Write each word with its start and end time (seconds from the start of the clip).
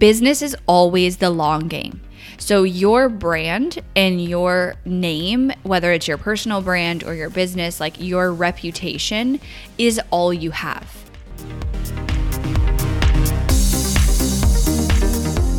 business 0.00 0.42
is 0.42 0.56
always 0.66 1.18
the 1.18 1.30
long 1.30 1.68
game. 1.68 2.00
So, 2.38 2.64
your 2.64 3.08
brand 3.08 3.80
and 3.94 4.20
your 4.20 4.74
name, 4.84 5.52
whether 5.62 5.92
it's 5.92 6.08
your 6.08 6.16
personal 6.16 6.62
brand 6.62 7.04
or 7.04 7.14
your 7.14 7.30
business, 7.30 7.78
like 7.78 8.00
your 8.00 8.32
reputation, 8.32 9.38
is 9.78 10.00
all 10.10 10.32
you 10.32 10.50
have. 10.52 10.96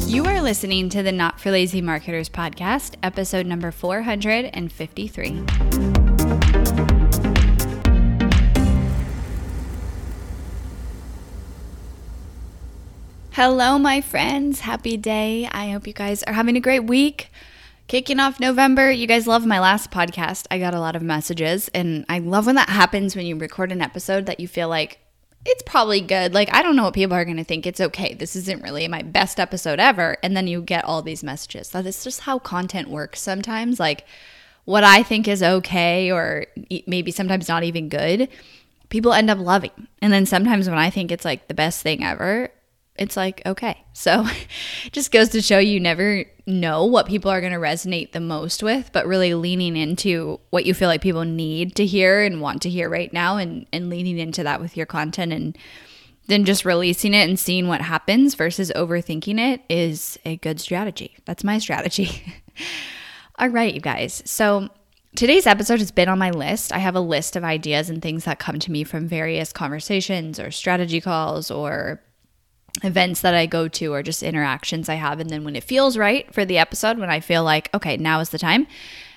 You 0.07 0.25
are 0.25 0.41
listening 0.41 0.89
to 0.89 1.03
the 1.03 1.11
Not 1.11 1.39
for 1.39 1.51
Lazy 1.51 1.81
Marketers 1.81 2.27
podcast, 2.27 2.95
episode 3.03 3.45
number 3.45 3.71
453. 3.71 6.00
Hello, 13.35 13.79
my 13.79 14.01
friends. 14.01 14.59
Happy 14.59 14.97
day. 14.97 15.47
I 15.49 15.69
hope 15.69 15.87
you 15.87 15.93
guys 15.93 16.21
are 16.23 16.33
having 16.33 16.57
a 16.57 16.59
great 16.59 16.83
week. 16.83 17.31
Kicking 17.87 18.19
off 18.19 18.41
November. 18.41 18.91
You 18.91 19.07
guys 19.07 19.25
love 19.25 19.45
my 19.45 19.57
last 19.57 19.89
podcast. 19.89 20.47
I 20.51 20.59
got 20.59 20.73
a 20.73 20.81
lot 20.81 20.97
of 20.97 21.01
messages, 21.01 21.69
and 21.69 22.03
I 22.09 22.19
love 22.19 22.45
when 22.45 22.55
that 22.55 22.67
happens 22.67 23.15
when 23.15 23.25
you 23.25 23.37
record 23.37 23.71
an 23.71 23.81
episode 23.81 24.25
that 24.25 24.41
you 24.41 24.49
feel 24.49 24.67
like 24.67 24.99
it's 25.45 25.63
probably 25.65 26.01
good. 26.01 26.33
Like, 26.33 26.53
I 26.53 26.61
don't 26.61 26.75
know 26.75 26.83
what 26.83 26.93
people 26.93 27.15
are 27.15 27.23
going 27.23 27.37
to 27.37 27.45
think. 27.45 27.65
It's 27.65 27.79
okay. 27.79 28.13
This 28.13 28.35
isn't 28.35 28.63
really 28.63 28.85
my 28.89 29.01
best 29.01 29.39
episode 29.39 29.79
ever. 29.79 30.17
And 30.21 30.35
then 30.35 30.47
you 30.47 30.61
get 30.61 30.83
all 30.83 31.01
these 31.01 31.23
messages. 31.23 31.69
That 31.69 31.85
is 31.85 32.03
just 32.03 32.19
how 32.19 32.37
content 32.37 32.89
works 32.89 33.21
sometimes. 33.21 33.79
Like, 33.79 34.05
what 34.65 34.83
I 34.83 35.03
think 35.03 35.29
is 35.29 35.41
okay, 35.41 36.11
or 36.11 36.47
maybe 36.85 37.11
sometimes 37.11 37.47
not 37.47 37.63
even 37.63 37.87
good, 37.87 38.27
people 38.89 39.13
end 39.13 39.29
up 39.29 39.39
loving. 39.39 39.87
And 40.01 40.11
then 40.11 40.25
sometimes 40.25 40.67
when 40.67 40.77
I 40.77 40.89
think 40.89 41.13
it's 41.13 41.23
like 41.23 41.47
the 41.47 41.53
best 41.53 41.81
thing 41.81 42.03
ever, 42.03 42.49
it's 43.01 43.17
like, 43.17 43.41
okay. 43.47 43.83
So 43.93 44.27
just 44.91 45.11
goes 45.11 45.29
to 45.29 45.41
show 45.41 45.57
you 45.57 45.79
never 45.79 46.23
know 46.45 46.85
what 46.85 47.07
people 47.07 47.31
are 47.31 47.41
going 47.41 47.51
to 47.51 47.57
resonate 47.57 48.11
the 48.11 48.19
most 48.19 48.61
with, 48.61 48.91
but 48.93 49.07
really 49.07 49.33
leaning 49.33 49.75
into 49.75 50.39
what 50.51 50.67
you 50.67 50.75
feel 50.75 50.87
like 50.87 51.01
people 51.01 51.25
need 51.25 51.75
to 51.77 51.85
hear 51.85 52.21
and 52.21 52.41
want 52.41 52.61
to 52.61 52.69
hear 52.69 52.89
right 52.89 53.11
now 53.11 53.37
and, 53.37 53.65
and 53.73 53.89
leaning 53.89 54.19
into 54.19 54.43
that 54.43 54.61
with 54.61 54.77
your 54.77 54.85
content 54.85 55.33
and 55.33 55.57
then 56.27 56.45
just 56.45 56.63
releasing 56.63 57.15
it 57.15 57.27
and 57.27 57.39
seeing 57.39 57.67
what 57.67 57.81
happens 57.81 58.35
versus 58.35 58.71
overthinking 58.75 59.39
it 59.39 59.63
is 59.67 60.19
a 60.23 60.37
good 60.37 60.61
strategy. 60.61 61.17
That's 61.25 61.43
my 61.43 61.57
strategy. 61.57 62.23
All 63.39 63.49
right, 63.49 63.73
you 63.73 63.81
guys. 63.81 64.21
So 64.25 64.69
Today's 65.13 65.45
episode 65.45 65.79
has 65.79 65.91
been 65.91 66.07
on 66.07 66.19
my 66.19 66.29
list. 66.29 66.71
I 66.71 66.77
have 66.77 66.95
a 66.95 67.01
list 67.01 67.35
of 67.35 67.43
ideas 67.43 67.89
and 67.89 68.01
things 68.01 68.23
that 68.23 68.39
come 68.39 68.59
to 68.59 68.71
me 68.71 68.85
from 68.85 69.09
various 69.09 69.51
conversations 69.51 70.39
or 70.39 70.51
strategy 70.51 71.01
calls 71.01 71.51
or 71.51 72.01
events 72.83 73.21
that 73.21 73.33
I 73.33 73.45
go 73.45 73.67
to 73.67 73.93
or 73.93 74.03
just 74.03 74.23
interactions 74.23 74.89
I 74.89 74.95
have. 74.95 75.19
And 75.19 75.29
then 75.29 75.43
when 75.43 75.55
it 75.55 75.63
feels 75.63 75.97
right 75.97 76.31
for 76.33 76.45
the 76.45 76.57
episode, 76.57 76.97
when 76.97 77.09
I 77.09 77.19
feel 77.19 77.43
like, 77.43 77.69
okay, 77.73 77.97
now 77.97 78.19
is 78.19 78.29
the 78.29 78.39
time, 78.39 78.67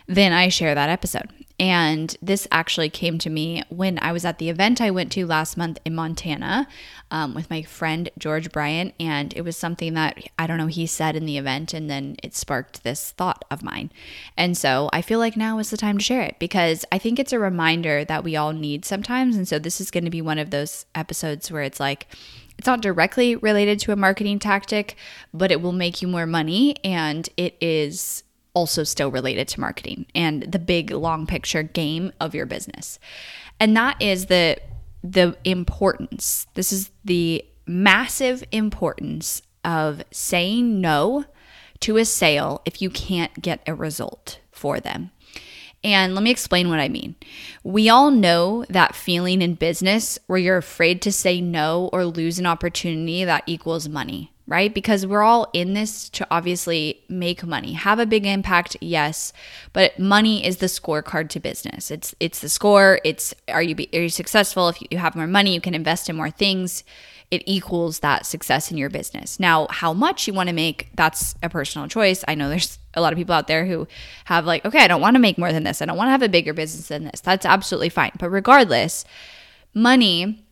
then 0.07 0.33
I 0.33 0.49
share 0.49 0.75
that 0.75 0.91
episode. 0.91 1.31
And 1.59 2.17
this 2.21 2.49
actually 2.51 2.91
came 2.91 3.19
to 3.21 3.31
me 3.31 3.63
when 3.69 3.99
I 4.01 4.11
was 4.11 4.25
at 4.25 4.39
the 4.39 4.51
event 4.51 4.81
I 4.81 4.91
went 4.91 5.13
to 5.13 5.25
last 5.25 5.57
month 5.57 5.79
in 5.85 5.95
Montana 5.95 6.67
um, 7.13 7.33
with 7.33 7.49
my 7.49 7.63
friend 7.63 8.11
George 8.19 8.51
Bryant. 8.51 8.93
And 8.99 9.33
it 9.37 9.43
was 9.43 9.57
something 9.57 9.95
that 9.95 10.19
I 10.37 10.49
don't 10.49 10.59
know, 10.59 10.67
he 10.67 10.87
said 10.87 11.15
in 11.15 11.27
the 11.27 11.39
event, 11.39 11.73
and 11.73 11.89
then 11.89 12.17
it 12.25 12.35
sparked 12.35 12.83
this 12.83 13.13
thought 13.13 13.45
of 13.53 13.63
mine. 13.63 13.93
And 14.37 14.59
so 14.59 14.91
I 14.93 15.01
feel 15.01 15.21
like 15.21 15.37
now 15.37 15.59
is 15.61 15.71
the 15.71 15.77
time 15.77 15.99
to 15.99 16.05
share 16.05 16.23
it 16.23 16.41
because 16.41 16.85
I 16.91 16.99
think 16.99 17.21
it's 17.21 17.33
a 17.33 17.39
reminder 17.39 18.05
that 18.05 18.25
we 18.25 18.35
all 18.35 18.53
need 18.53 18.85
sometimes. 18.85 19.37
And 19.37 19.47
so 19.47 19.61
this 19.61 19.81
is 19.81 19.93
going 19.93 20.05
to 20.05 20.11
be 20.11 20.23
one 20.23 20.41
of 20.41 20.51
those 20.51 20.87
episodes 20.95 21.53
where 21.53 21.63
it's 21.63 21.81
like, 21.81 22.09
it's 22.59 22.67
not 22.67 22.81
directly 22.81 23.37
related 23.37 23.81
to 23.81 23.93
a 23.93 23.97
marketing 23.97 24.39
tactic, 24.39 24.97
but 25.33 25.51
it 25.51 25.61
will 25.61 25.73
make 25.73 26.01
you 26.03 26.09
more 26.09 26.27
money 26.27 26.77
and 26.85 27.29
it 27.37 27.57
is 27.61 28.23
also 28.55 28.85
still 28.85 29.11
related 29.11 29.49
to 29.49 29.61
marketing 29.61 30.07
and 30.15 30.45
the 30.45 30.59
big 30.59 30.91
long 30.93 31.27
picture 31.27 31.63
game 31.63 32.13
of 32.21 32.35
your 32.35 32.47
business. 32.47 32.99
And 33.59 33.77
that 33.77 34.01
is 34.01 34.27
the 34.27 34.59
the 35.03 35.37
importance. 35.45 36.47
This 36.55 36.73
is 36.73 36.91
the 37.05 37.45
massive 37.67 38.43
importance 38.53 39.43
of 39.65 40.03
saying 40.11 40.81
no 40.81 41.25
to 41.81 41.99
a 41.99 42.05
sale 42.05 42.63
if 42.65 42.81
you 42.81 42.89
can't 42.89 43.43
get 43.43 43.61
a 43.67 43.75
result 43.75 44.39
for 44.51 44.81
them. 44.81 45.11
And 45.85 46.15
let 46.15 46.25
me 46.25 46.31
explain 46.31 46.71
what 46.71 46.81
I 46.81 46.89
mean. 46.89 47.15
We 47.63 47.91
all 47.91 48.11
know 48.11 48.65
that 48.71 48.95
feeling 48.95 49.43
in 49.43 49.55
business 49.55 50.19
where 50.27 50.39
you're 50.39 50.57
afraid 50.57 51.03
to 51.03 51.13
say 51.13 51.43
no 51.43 51.91
or 51.93 52.07
lose 52.07 52.39
an 52.39 52.47
opportunity 52.47 53.23
that 53.25 53.45
equals 53.47 53.87
money, 53.87 54.33
right? 54.47 54.75
Because 54.75 55.07
we're 55.07 55.23
all 55.23 55.51
in 55.53 55.75
this 55.75 56.09
to 56.11 56.27
obviously 56.31 57.03
make 57.11 57.45
money, 57.45 57.75
have 57.75 57.99
a 57.99 58.07
big 58.07 58.25
impact, 58.25 58.79
yes, 58.81 59.35
but 59.75 59.99
money 59.99 60.45
is 60.45 60.57
the 60.57 60.67
scorecard 60.67 61.29
to 61.29 61.41
business. 61.41 61.91
It's 61.91 62.15
it's 62.19 62.41
the 62.41 62.49
score. 62.49 62.99
It's 63.05 63.35
are 63.49 63.63
you 63.63 63.77
are 63.93 64.01
you 64.01 64.09
successful? 64.09 64.71
If 64.71 64.79
you 64.91 64.97
have 64.97 65.15
more 65.15 65.27
money, 65.27 65.53
you 65.53 65.61
can 65.61 65.75
invest 65.75 66.09
in 66.09 66.17
more 66.17 66.31
things 66.31 66.83
it 67.31 67.43
equals 67.47 68.01
that 68.01 68.27
success 68.27 68.71
in 68.71 68.77
your 68.77 68.91
business. 68.91 69.41
Now, 69.41 69.67
how 69.71 69.93
much 69.93 70.27
you 70.27 70.33
want 70.33 70.49
to 70.49 70.55
make, 70.55 70.91
that's 70.95 71.35
a 71.43 71.49
personal 71.49 71.89
choice. 71.89 72.25
I 72.29 72.35
know 72.35 72.49
there's 72.49 72.79
a 72.95 73.01
lot 73.01 73.13
of 73.13 73.17
people 73.17 73.35
out 73.35 73.49
there 73.49 73.67
who 73.67 73.89
have, 74.27 74.47
like, 74.47 74.65
okay, 74.65 74.81
I 74.81 74.89
don't 74.89 75.01
want 75.01 75.17
to 75.17 75.21
make 75.21 75.39
more 75.39 75.53
than 75.53 75.65
this. 75.65 75.83
I 75.83 75.87
don't 75.87 75.97
want 75.97 76.09
to 76.09 76.13
have 76.13 76.23
a 76.23 76.29
bigger 76.29 76.53
business 76.53 76.89
than 76.89 77.05
this. 77.05 77.21
That's 77.21 77.47
absolutely 77.47 77.89
fine. 77.89 78.13
But 78.19 78.31
regardless, 78.31 79.05
money 79.73 80.45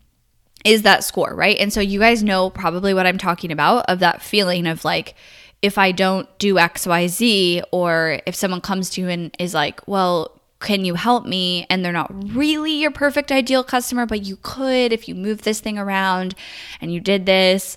is 0.64 0.82
that 0.82 1.04
score, 1.04 1.34
right? 1.34 1.58
And 1.58 1.72
so 1.72 1.80
you 1.80 2.00
guys 2.00 2.22
know 2.22 2.50
probably 2.50 2.94
what 2.94 3.06
I'm 3.06 3.18
talking 3.18 3.52
about 3.52 3.84
of 3.88 4.00
that 4.00 4.22
feeling 4.22 4.66
of 4.66 4.84
like, 4.84 5.14
if 5.60 5.78
I 5.78 5.92
don't 5.92 6.28
do 6.38 6.54
XYZ, 6.54 7.62
or 7.70 8.20
if 8.26 8.34
someone 8.34 8.60
comes 8.60 8.90
to 8.90 9.00
you 9.00 9.08
and 9.08 9.32
is 9.38 9.54
like, 9.54 9.86
well, 9.86 10.40
can 10.62 10.84
you 10.84 10.94
help 10.94 11.26
me? 11.26 11.66
And 11.68 11.84
they're 11.84 11.92
not 11.92 12.10
really 12.34 12.72
your 12.72 12.90
perfect 12.90 13.30
ideal 13.30 13.64
customer, 13.64 14.06
but 14.06 14.24
you 14.24 14.38
could 14.42 14.92
if 14.92 15.08
you 15.08 15.14
move 15.14 15.42
this 15.42 15.60
thing 15.60 15.78
around 15.78 16.34
and 16.80 16.92
you 16.92 17.00
did 17.00 17.26
this. 17.26 17.76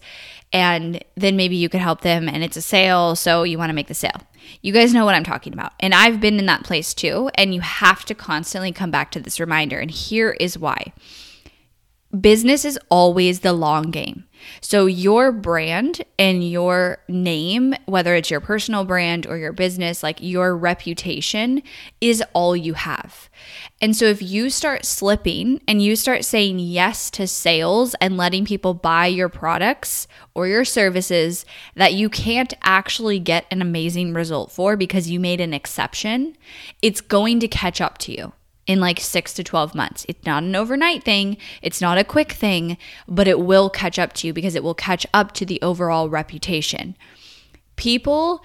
And 0.53 1.03
then 1.15 1.35
maybe 1.35 1.55
you 1.57 1.67
could 1.67 1.81
help 1.81 2.01
them 2.01 2.29
and 2.29 2.43
it's 2.43 2.55
a 2.55 2.61
sale. 2.61 3.15
So 3.15 3.43
you 3.43 3.57
want 3.57 3.69
to 3.69 3.75
make 3.75 3.87
the 3.87 3.93
sale. 3.93 4.21
You 4.61 4.71
guys 4.71 4.93
know 4.93 5.03
what 5.03 5.15
I'm 5.15 5.23
talking 5.23 5.51
about. 5.51 5.73
And 5.79 5.93
I've 5.93 6.21
been 6.21 6.39
in 6.39 6.45
that 6.45 6.63
place 6.63 6.93
too. 6.93 7.29
And 7.35 7.53
you 7.53 7.61
have 7.61 8.05
to 8.05 8.15
constantly 8.15 8.71
come 8.71 8.91
back 8.91 9.11
to 9.11 9.19
this 9.19 9.39
reminder. 9.39 9.79
And 9.79 9.91
here 9.91 10.31
is 10.39 10.57
why 10.57 10.93
business 12.21 12.65
is 12.65 12.79
always 12.89 13.39
the 13.39 13.53
long 13.53 13.91
game. 13.91 14.25
So, 14.61 14.85
your 14.85 15.31
brand 15.31 16.03
and 16.19 16.47
your 16.47 16.99
name, 17.07 17.73
whether 17.85 18.13
it's 18.15 18.29
your 18.29 18.39
personal 18.39 18.85
brand 18.85 19.25
or 19.25 19.37
your 19.37 19.53
business, 19.53 20.03
like 20.03 20.19
your 20.21 20.55
reputation 20.55 21.63
is 21.99 22.23
all 22.33 22.55
you 22.55 22.73
have. 22.73 23.29
And 23.81 23.95
so, 23.95 24.05
if 24.05 24.21
you 24.21 24.49
start 24.49 24.85
slipping 24.85 25.61
and 25.67 25.81
you 25.81 25.95
start 25.95 26.25
saying 26.25 26.59
yes 26.59 27.09
to 27.11 27.27
sales 27.27 27.95
and 27.95 28.17
letting 28.17 28.45
people 28.45 28.73
buy 28.73 29.07
your 29.07 29.29
products 29.29 30.07
or 30.35 30.47
your 30.47 30.65
services 30.65 31.45
that 31.75 31.93
you 31.93 32.09
can't 32.09 32.53
actually 32.61 33.19
get 33.19 33.45
an 33.49 33.61
amazing 33.61 34.13
result 34.13 34.51
for 34.51 34.75
because 34.75 35.09
you 35.09 35.19
made 35.19 35.41
an 35.41 35.53
exception, 35.53 36.35
it's 36.81 37.01
going 37.01 37.39
to 37.39 37.47
catch 37.47 37.81
up 37.81 37.97
to 37.99 38.11
you 38.11 38.33
in 38.67 38.79
like 38.79 38.99
six 38.99 39.33
to 39.33 39.43
12 39.43 39.75
months. 39.75 40.05
It's 40.07 40.25
not 40.25 40.43
an 40.43 40.55
overnight 40.55 41.03
thing, 41.03 41.37
it's 41.61 41.81
not 41.81 41.97
a 41.97 42.03
quick 42.03 42.31
thing, 42.31 42.77
but 43.07 43.27
it 43.27 43.39
will 43.39 43.69
catch 43.69 43.99
up 43.99 44.13
to 44.13 44.27
you 44.27 44.33
because 44.33 44.55
it 44.55 44.63
will 44.63 44.73
catch 44.73 45.05
up 45.13 45.33
to 45.33 45.45
the 45.45 45.61
overall 45.61 46.09
reputation. 46.09 46.95
People 47.75 48.43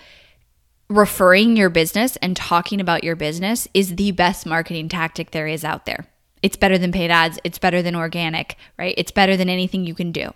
referring 0.89 1.57
your 1.57 1.71
business 1.71 2.17
and 2.17 2.37
talking 2.37 2.81
about 2.81 3.05
your 3.05 3.17
business 3.17 3.69
is 3.73 3.97
the 3.97 4.11
best 4.11 4.45
marketing 4.45 4.89
tactic 4.89 5.31
there 5.31 5.47
is 5.47 5.65
out 5.65 5.87
there. 5.87 6.07
It's 6.43 6.57
better 6.57 6.79
than 6.79 6.93
paid 6.93 7.11
ads, 7.11 7.39
it's 7.45 7.59
better 7.59 7.83
than 7.83 7.95
organic, 7.95 8.57
right? 8.79 8.95
It's 8.97 9.13
better 9.13 9.37
than 9.37 9.49
anything 9.49 9.87
you 9.87 9.95
can 9.95 10.11
do. 10.11 10.33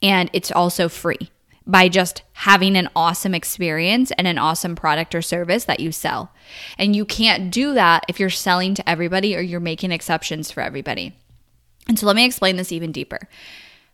And 0.00 0.30
it's 0.32 0.50
also 0.50 0.88
free 0.88 1.30
by 1.66 1.88
just 1.88 2.22
having 2.32 2.76
an 2.76 2.88
awesome 2.96 3.34
experience 3.34 4.10
and 4.12 4.26
an 4.26 4.38
awesome 4.38 4.74
product 4.74 5.14
or 5.14 5.22
service 5.22 5.64
that 5.64 5.80
you 5.80 5.92
sell. 5.92 6.32
And 6.76 6.96
you 6.96 7.04
can't 7.04 7.52
do 7.52 7.74
that 7.74 8.04
if 8.08 8.18
you're 8.18 8.30
selling 8.30 8.74
to 8.74 8.88
everybody 8.88 9.36
or 9.36 9.40
you're 9.40 9.60
making 9.60 9.92
exceptions 9.92 10.50
for 10.50 10.62
everybody. 10.62 11.14
And 11.88 11.98
so 11.98 12.06
let 12.06 12.16
me 12.16 12.24
explain 12.24 12.56
this 12.56 12.72
even 12.72 12.92
deeper. 12.92 13.20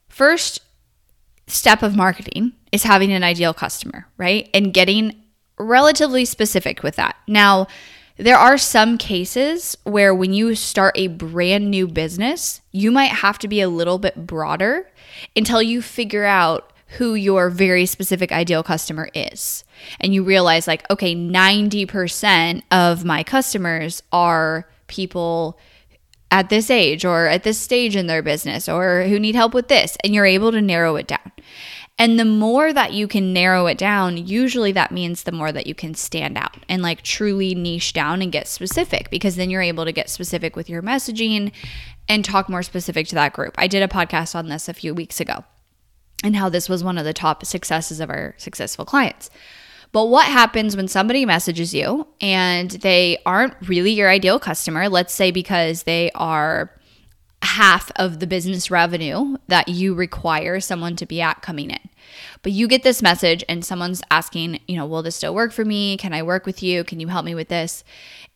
First 0.08 0.60
step 1.46 1.82
of 1.82 1.96
marketing 1.96 2.52
is 2.72 2.82
having 2.84 3.12
an 3.12 3.24
ideal 3.24 3.54
customer, 3.54 4.06
right? 4.16 4.48
And 4.52 4.72
getting 4.72 5.22
relatively 5.58 6.24
specific 6.24 6.82
with 6.82 6.96
that. 6.96 7.16
Now, 7.26 7.66
there 8.16 8.36
are 8.36 8.58
some 8.58 8.98
cases 8.98 9.76
where 9.84 10.14
when 10.14 10.32
you 10.32 10.54
start 10.54 10.98
a 10.98 11.06
brand 11.06 11.70
new 11.70 11.86
business, 11.86 12.60
you 12.72 12.90
might 12.90 13.12
have 13.12 13.38
to 13.38 13.48
be 13.48 13.60
a 13.60 13.68
little 13.68 13.98
bit 13.98 14.26
broader 14.26 14.90
until 15.36 15.62
you 15.62 15.80
figure 15.80 16.24
out 16.24 16.72
who 16.96 17.14
your 17.14 17.50
very 17.50 17.86
specific 17.86 18.32
ideal 18.32 18.62
customer 18.62 19.08
is. 19.14 19.64
And 20.00 20.14
you 20.14 20.22
realize, 20.22 20.66
like, 20.66 20.88
okay, 20.90 21.14
90% 21.14 22.62
of 22.70 23.04
my 23.04 23.22
customers 23.22 24.02
are 24.10 24.68
people 24.86 25.58
at 26.30 26.48
this 26.48 26.70
age 26.70 27.04
or 27.04 27.26
at 27.26 27.42
this 27.42 27.58
stage 27.58 27.96
in 27.96 28.06
their 28.06 28.22
business 28.22 28.68
or 28.68 29.04
who 29.04 29.18
need 29.18 29.34
help 29.34 29.54
with 29.54 29.68
this. 29.68 29.96
And 30.02 30.14
you're 30.14 30.26
able 30.26 30.52
to 30.52 30.60
narrow 30.60 30.96
it 30.96 31.06
down. 31.06 31.32
And 32.00 32.18
the 32.18 32.24
more 32.24 32.72
that 32.72 32.92
you 32.92 33.08
can 33.08 33.32
narrow 33.32 33.66
it 33.66 33.76
down, 33.76 34.16
usually 34.16 34.70
that 34.72 34.92
means 34.92 35.24
the 35.24 35.32
more 35.32 35.50
that 35.50 35.66
you 35.66 35.74
can 35.74 35.94
stand 35.94 36.38
out 36.38 36.56
and 36.68 36.80
like 36.80 37.02
truly 37.02 37.56
niche 37.56 37.92
down 37.92 38.22
and 38.22 38.30
get 38.30 38.46
specific 38.46 39.10
because 39.10 39.34
then 39.34 39.50
you're 39.50 39.62
able 39.62 39.84
to 39.84 39.92
get 39.92 40.08
specific 40.08 40.54
with 40.54 40.70
your 40.70 40.80
messaging 40.80 41.52
and 42.08 42.24
talk 42.24 42.48
more 42.48 42.62
specific 42.62 43.08
to 43.08 43.16
that 43.16 43.32
group. 43.32 43.54
I 43.58 43.66
did 43.66 43.82
a 43.82 43.88
podcast 43.88 44.36
on 44.36 44.48
this 44.48 44.68
a 44.68 44.74
few 44.74 44.94
weeks 44.94 45.20
ago 45.20 45.44
and 46.24 46.36
how 46.36 46.48
this 46.48 46.68
was 46.68 46.82
one 46.82 46.98
of 46.98 47.04
the 47.04 47.12
top 47.12 47.44
successes 47.44 48.00
of 48.00 48.10
our 48.10 48.34
successful 48.38 48.84
clients. 48.84 49.30
But 49.92 50.06
what 50.06 50.26
happens 50.26 50.76
when 50.76 50.88
somebody 50.88 51.24
messages 51.24 51.72
you 51.72 52.06
and 52.20 52.70
they 52.70 53.18
aren't 53.24 53.54
really 53.66 53.92
your 53.92 54.10
ideal 54.10 54.38
customer? 54.38 54.88
Let's 54.88 55.14
say 55.14 55.30
because 55.30 55.84
they 55.84 56.10
are 56.14 56.70
half 57.48 57.90
of 57.96 58.20
the 58.20 58.26
business 58.26 58.70
revenue 58.70 59.36
that 59.48 59.68
you 59.68 59.94
require 59.94 60.60
someone 60.60 60.96
to 60.96 61.06
be 61.06 61.20
at 61.20 61.42
coming 61.42 61.70
in. 61.70 61.88
But 62.42 62.52
you 62.52 62.68
get 62.68 62.82
this 62.82 63.02
message 63.02 63.44
and 63.48 63.64
someone's 63.64 64.02
asking, 64.10 64.60
you 64.66 64.76
know, 64.76 64.86
will 64.86 65.02
this 65.02 65.16
still 65.16 65.34
work 65.34 65.52
for 65.52 65.64
me? 65.64 65.96
Can 65.96 66.12
I 66.12 66.22
work 66.22 66.46
with 66.46 66.62
you? 66.62 66.84
Can 66.84 67.00
you 67.00 67.08
help 67.08 67.24
me 67.24 67.34
with 67.34 67.48
this? 67.48 67.84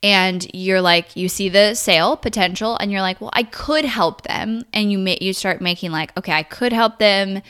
And 0.02 0.46
you're 0.52 0.80
like, 0.80 1.16
you 1.16 1.28
see 1.28 1.48
the 1.48 1.74
sale 1.74 2.16
potential 2.16 2.76
and 2.78 2.90
you're 2.90 3.00
like, 3.00 3.20
well, 3.20 3.30
I 3.32 3.44
could 3.44 3.84
help 3.84 4.22
them. 4.22 4.62
And 4.72 4.90
you 4.90 4.98
may 4.98 5.18
you 5.20 5.32
start 5.32 5.60
making 5.60 5.92
like, 5.92 6.16
okay, 6.18 6.32
I 6.32 6.42
could 6.42 6.72
help 6.72 6.98
them 6.98 7.42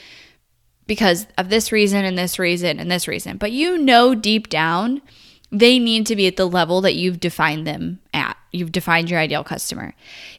because 0.87 1.27
of 1.39 1.49
this 1.49 1.73
reason 1.73 2.05
and 2.05 2.19
this 2.19 2.39
reason 2.39 2.79
and 2.79 2.91
this 2.91 3.09
reason. 3.09 3.39
But 3.39 3.53
you 3.53 3.79
know 3.79 4.15
deep 4.15 4.49
down 4.49 5.01
they 5.53 5.79
need 5.79 6.07
to 6.07 6.17
be 6.17 6.27
at 6.27 6.37
the 6.37 6.49
level 6.49 6.81
that 6.81 6.95
you've 6.95 7.21
defined 7.21 7.67
them 7.67 8.01
at. 8.15 8.37
You've 8.53 8.73
defined 8.73 9.09
your 9.09 9.19
ideal 9.19 9.45
customer. 9.45 9.95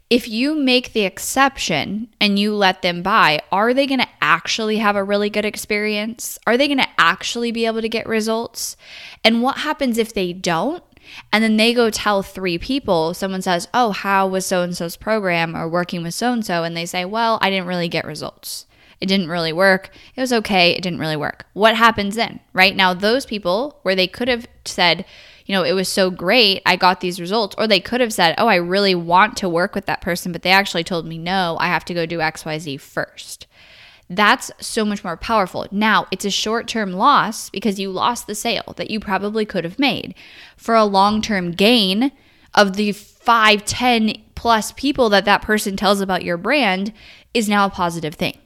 If 0.10 0.28
you 0.28 0.54
make 0.54 0.94
the 0.94 1.02
exception 1.02 2.10
and 2.22 2.38
you 2.38 2.54
let 2.54 2.84
them 2.84 3.02
buy, 3.02 3.42
are 3.52 3.74
they 3.74 3.88
going 3.88 4.02
to 4.02 4.10
actually 4.22 4.78
have 4.78 4.96
a 4.96 5.04
really 5.04 5.32
good 5.32 5.46
experience? 5.46 6.38
Are 6.46 6.56
they 6.56 6.68
going 6.68 6.78
to 6.78 6.90
actually 7.00 7.52
be 7.52 7.66
able 7.66 7.82
to 7.82 7.90
get 7.90 8.06
results? 8.06 8.78
And 9.24 9.42
what 9.42 9.58
happens 9.58 9.98
if 9.98 10.14
they 10.14 10.32
don't? 10.32 10.84
And 11.32 11.44
then 11.44 11.58
they 11.58 11.74
go 11.74 11.90
tell 11.90 12.22
three 12.22 12.58
people, 12.58 13.14
someone 13.14 13.42
says, 13.42 13.68
Oh, 13.74 13.92
how 13.92 14.28
was 14.28 14.46
so 14.46 14.62
and 14.62 14.78
so's 14.78 14.96
program 14.96 15.56
or 15.56 15.68
working 15.68 16.04
with 16.04 16.14
so 16.14 16.32
and 16.32 16.46
so? 16.46 16.64
And 16.64 16.78
they 16.78 16.86
say, 16.86 17.06
Well, 17.06 17.40
I 17.42 17.50
didn't 17.50 17.68
really 17.68 17.90
get 17.90 18.06
results. 18.06 18.68
It 19.02 19.08
didn't 19.08 19.28
really 19.28 19.52
work. 19.52 19.90
It 20.16 20.22
was 20.22 20.32
okay. 20.32 20.72
It 20.72 20.82
didn't 20.82 21.00
really 21.00 21.18
work. 21.18 21.46
What 21.54 21.76
happens 21.76 22.16
then? 22.16 22.40
Right 22.54 22.76
now, 22.76 22.94
those 22.94 23.26
people 23.26 23.80
where 23.82 23.96
they 23.96 24.08
could 24.08 24.30
have 24.30 24.48
said, 24.64 25.04
you 25.46 25.54
know, 25.54 25.64
it 25.64 25.74
was 25.74 25.90
so 25.90 26.10
great, 26.10 26.62
I 26.66 26.76
got 26.76 27.02
these 27.02 27.20
results, 27.20 27.56
or 27.58 27.68
they 27.68 27.80
could 27.80 28.02
have 28.02 28.14
said, 28.14 28.36
oh, 28.38 28.48
I 28.48 28.56
really 28.56 28.96
want 28.96 29.38
to 29.38 29.50
work 29.50 29.76
with 29.76 29.86
that 29.88 30.02
person, 30.02 30.32
but 30.32 30.42
they 30.42 30.52
actually 30.52 30.84
told 30.84 31.06
me, 31.06 31.18
no, 31.18 31.58
I 31.60 31.68
have 31.68 31.86
to 31.86 31.94
go 31.94 32.06
do 32.06 32.20
XYZ 32.20 32.80
first. 32.80 33.48
That's 34.10 34.52
so 34.60 34.86
much 34.86 35.04
more 35.04 35.18
powerful. 35.18 35.68
Now, 35.72 36.08
it's 36.12 36.26
a 36.26 36.30
short 36.30 36.68
term 36.68 36.94
loss 36.94 37.50
because 37.50 37.80
you 37.80 37.90
lost 37.90 38.28
the 38.28 38.36
sale 38.36 38.74
that 38.78 38.92
you 38.92 39.00
probably 39.00 39.46
could 39.46 39.64
have 39.64 39.80
made. 39.80 40.14
For 40.58 40.76
a 40.76 40.86
long 40.86 41.22
term 41.22 41.52
gain 41.52 42.12
of 42.54 42.76
the 42.76 42.92
five, 42.92 43.66
ten 43.66 44.22
plus 44.36 44.72
people 44.74 45.10
that 45.10 45.26
that 45.26 45.42
person 45.42 45.78
tells 45.78 46.02
about 46.02 46.24
your 46.24 46.38
brand 46.38 46.94
is 47.34 47.50
now 47.50 47.66
a 47.66 47.72
positive 47.72 48.16
thing 48.16 48.38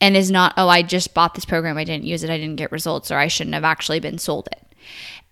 and 0.00 0.16
is 0.16 0.30
not, 0.30 0.54
oh, 0.56 0.68
I 0.68 0.82
just 0.82 1.12
bought 1.12 1.34
this 1.34 1.44
program, 1.44 1.76
I 1.76 1.84
didn't 1.84 2.04
use 2.04 2.22
it, 2.22 2.30
I 2.30 2.38
didn't 2.38 2.56
get 2.56 2.72
results, 2.72 3.10
or 3.10 3.18
I 3.18 3.28
shouldn't 3.28 3.54
have 3.54 3.64
actually 3.64 4.00
been 4.00 4.18
sold 4.18 4.48
it. 4.52 4.62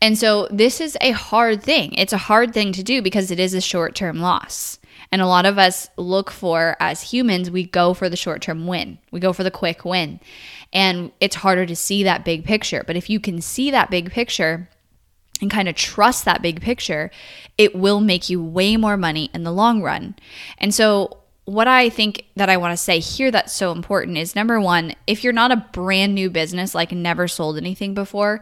And 0.00 0.18
so 0.18 0.48
this 0.50 0.80
is 0.80 0.96
a 1.00 1.12
hard 1.12 1.62
thing. 1.62 1.94
It's 1.94 2.12
a 2.12 2.18
hard 2.18 2.52
thing 2.52 2.72
to 2.72 2.82
do 2.82 3.02
because 3.02 3.30
it 3.30 3.38
is 3.38 3.54
a 3.54 3.60
short 3.60 3.94
term 3.94 4.20
loss. 4.20 4.78
And 5.10 5.20
a 5.20 5.26
lot 5.26 5.44
of 5.44 5.58
us 5.58 5.88
look 5.96 6.30
for, 6.30 6.76
as 6.80 7.02
humans, 7.02 7.50
we 7.50 7.64
go 7.64 7.92
for 7.92 8.08
the 8.08 8.16
short 8.16 8.40
term 8.40 8.66
win. 8.66 8.98
We 9.10 9.20
go 9.20 9.32
for 9.32 9.44
the 9.44 9.50
quick 9.50 9.84
win. 9.84 10.20
And 10.72 11.12
it's 11.20 11.36
harder 11.36 11.66
to 11.66 11.76
see 11.76 12.02
that 12.02 12.24
big 12.24 12.44
picture. 12.44 12.82
But 12.86 12.96
if 12.96 13.10
you 13.10 13.20
can 13.20 13.40
see 13.42 13.70
that 13.70 13.90
big 13.90 14.10
picture, 14.10 14.68
and 15.42 15.50
kind 15.50 15.68
of 15.68 15.74
trust 15.74 16.24
that 16.24 16.40
big 16.40 16.62
picture, 16.62 17.10
it 17.58 17.74
will 17.74 18.00
make 18.00 18.30
you 18.30 18.42
way 18.42 18.76
more 18.76 18.96
money 18.96 19.28
in 19.34 19.42
the 19.42 19.52
long 19.52 19.82
run. 19.82 20.14
And 20.56 20.72
so, 20.72 21.18
what 21.44 21.66
I 21.66 21.90
think 21.90 22.26
that 22.36 22.48
I 22.48 22.56
want 22.56 22.72
to 22.72 22.76
say 22.76 23.00
here 23.00 23.32
that's 23.32 23.52
so 23.52 23.72
important 23.72 24.16
is 24.16 24.36
number 24.36 24.60
one, 24.60 24.94
if 25.08 25.24
you're 25.24 25.32
not 25.32 25.50
a 25.50 25.66
brand 25.72 26.14
new 26.14 26.30
business, 26.30 26.72
like 26.72 26.92
never 26.92 27.26
sold 27.26 27.56
anything 27.56 27.94
before, 27.94 28.40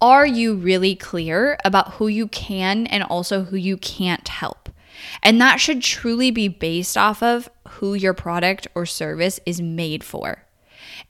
are 0.00 0.26
you 0.26 0.54
really 0.54 0.94
clear 0.94 1.58
about 1.64 1.94
who 1.94 2.08
you 2.08 2.28
can 2.28 2.86
and 2.86 3.02
also 3.02 3.44
who 3.44 3.56
you 3.56 3.76
can't 3.76 4.28
help? 4.28 4.68
And 5.22 5.40
that 5.40 5.60
should 5.60 5.82
truly 5.82 6.30
be 6.30 6.48
based 6.48 6.96
off 6.96 7.22
of 7.22 7.48
who 7.68 7.94
your 7.94 8.14
product 8.14 8.66
or 8.74 8.86
service 8.86 9.40
is 9.46 9.60
made 9.60 10.04
for 10.04 10.44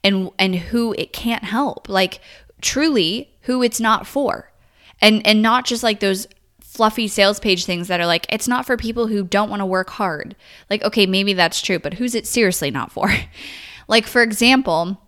and 0.03 0.31
and 0.39 0.55
who 0.55 0.95
it 0.99 1.13
can't 1.13 1.45
help. 1.45 1.89
Like 1.89 2.21
truly 2.61 3.35
who 3.43 3.63
it's 3.63 3.81
not 3.81 4.07
for. 4.07 4.53
And 5.01 5.27
and 5.27 5.43
not 5.43 5.65
just 5.65 5.83
like 5.83 6.01
those 6.01 6.27
fluffy 6.61 7.07
sales 7.07 7.39
page 7.39 7.65
things 7.65 7.89
that 7.89 8.01
are 8.01 8.07
like, 8.07 8.27
it's 8.29 8.49
not 8.49 8.67
for 8.67 8.77
people 8.77 9.07
who 9.07 9.23
don't 9.23 9.51
want 9.51 9.61
to 9.61 9.67
work 9.67 9.91
hard. 9.91 10.35
Like, 10.69 10.83
okay, 10.83 11.07
maybe 11.07 11.33
that's 11.33 11.63
true, 11.63 11.79
but 11.79 11.95
who's 11.95 12.17
it 12.17 12.27
seriously 12.27 12.71
not 12.71 12.91
for? 12.91 13.13
like, 13.89 14.07
for 14.07 14.23
example, 14.23 15.01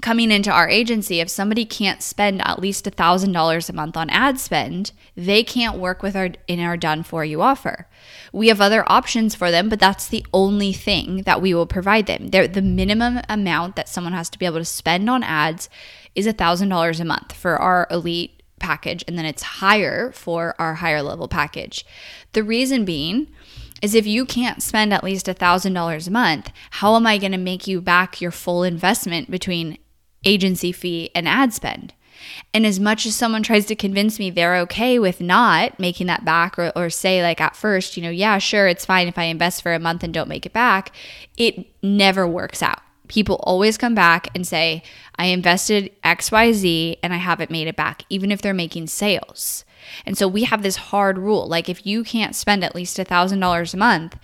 coming 0.00 0.30
into 0.30 0.50
our 0.50 0.68
agency, 0.68 1.20
if 1.20 1.28
somebody 1.28 1.64
can't 1.64 2.02
spend 2.02 2.40
at 2.46 2.60
least 2.60 2.86
a 2.86 2.90
thousand 2.90 3.32
dollars 3.32 3.68
a 3.68 3.72
month 3.72 3.96
on 3.96 4.10
ad 4.10 4.38
spend, 4.38 4.92
they 5.16 5.42
can't 5.42 5.78
work 5.78 6.02
with 6.02 6.16
our 6.16 6.30
in 6.46 6.60
our 6.60 6.76
done 6.76 7.02
for 7.02 7.24
you 7.24 7.42
offer. 7.42 7.86
We 8.32 8.48
have 8.48 8.60
other 8.60 8.84
options 8.90 9.34
for 9.34 9.50
them, 9.50 9.68
but 9.68 9.80
that's 9.80 10.08
the 10.08 10.24
only 10.32 10.72
thing 10.72 11.22
that 11.22 11.42
we 11.42 11.54
will 11.54 11.66
provide 11.66 12.06
them. 12.06 12.28
They're, 12.28 12.48
the 12.48 12.62
minimum 12.62 13.20
amount 13.28 13.76
that 13.76 13.88
someone 13.88 14.12
has 14.12 14.30
to 14.30 14.38
be 14.38 14.46
able 14.46 14.58
to 14.58 14.64
spend 14.64 15.10
on 15.10 15.22
ads 15.22 15.68
is 16.14 16.26
a 16.26 16.32
thousand 16.32 16.68
dollars 16.68 17.00
a 17.00 17.04
month 17.04 17.32
for 17.32 17.56
our 17.56 17.86
elite 17.90 18.42
package 18.58 19.02
and 19.08 19.18
then 19.18 19.24
it's 19.24 19.42
higher 19.42 20.12
for 20.12 20.54
our 20.58 20.74
higher 20.74 21.02
level 21.02 21.26
package. 21.26 21.84
The 22.32 22.44
reason 22.44 22.84
being 22.84 23.28
is 23.82 23.94
if 23.94 24.06
you 24.06 24.24
can't 24.24 24.62
spend 24.62 24.92
at 24.92 25.04
least 25.04 25.26
$1,000 25.26 26.06
a 26.06 26.10
month, 26.10 26.50
how 26.70 26.96
am 26.96 27.06
I 27.06 27.18
going 27.18 27.32
to 27.32 27.38
make 27.38 27.66
you 27.66 27.80
back 27.80 28.20
your 28.20 28.30
full 28.30 28.62
investment 28.62 29.30
between 29.30 29.78
agency 30.24 30.72
fee 30.72 31.10
and 31.14 31.26
ad 31.26 31.52
spend? 31.54 31.94
And 32.52 32.66
as 32.66 32.78
much 32.78 33.06
as 33.06 33.16
someone 33.16 33.42
tries 33.42 33.64
to 33.66 33.74
convince 33.74 34.18
me 34.18 34.28
they're 34.28 34.58
okay 34.58 34.98
with 34.98 35.20
not 35.20 35.80
making 35.80 36.06
that 36.08 36.24
back 36.24 36.58
or, 36.58 36.70
or 36.76 36.90
say, 36.90 37.22
like 37.22 37.40
at 37.40 37.56
first, 37.56 37.96
you 37.96 38.02
know, 38.02 38.10
yeah, 38.10 38.38
sure, 38.38 38.68
it's 38.68 38.84
fine 38.84 39.08
if 39.08 39.16
I 39.16 39.24
invest 39.24 39.62
for 39.62 39.72
a 39.72 39.78
month 39.78 40.02
and 40.02 40.12
don't 40.12 40.28
make 40.28 40.44
it 40.44 40.52
back, 40.52 40.92
it 41.36 41.66
never 41.82 42.26
works 42.26 42.62
out 42.62 42.80
people 43.10 43.40
always 43.42 43.76
come 43.76 43.94
back 43.94 44.28
and 44.34 44.46
say, 44.46 44.84
I 45.16 45.26
invested 45.26 45.90
XYZ 46.02 46.98
and 47.02 47.12
I 47.12 47.16
haven't 47.16 47.50
made 47.50 47.66
it 47.66 47.76
back, 47.76 48.04
even 48.08 48.30
if 48.30 48.40
they're 48.40 48.54
making 48.54 48.86
sales. 48.86 49.64
And 50.06 50.16
so 50.16 50.28
we 50.28 50.44
have 50.44 50.62
this 50.62 50.76
hard 50.76 51.18
rule 51.18 51.46
like, 51.46 51.68
if 51.68 51.86
you 51.86 52.04
can't 52.04 52.34
spend 52.34 52.64
at 52.64 52.74
least 52.74 52.96
$1,000 52.96 53.74
a 53.74 53.76
month, 53.76 54.18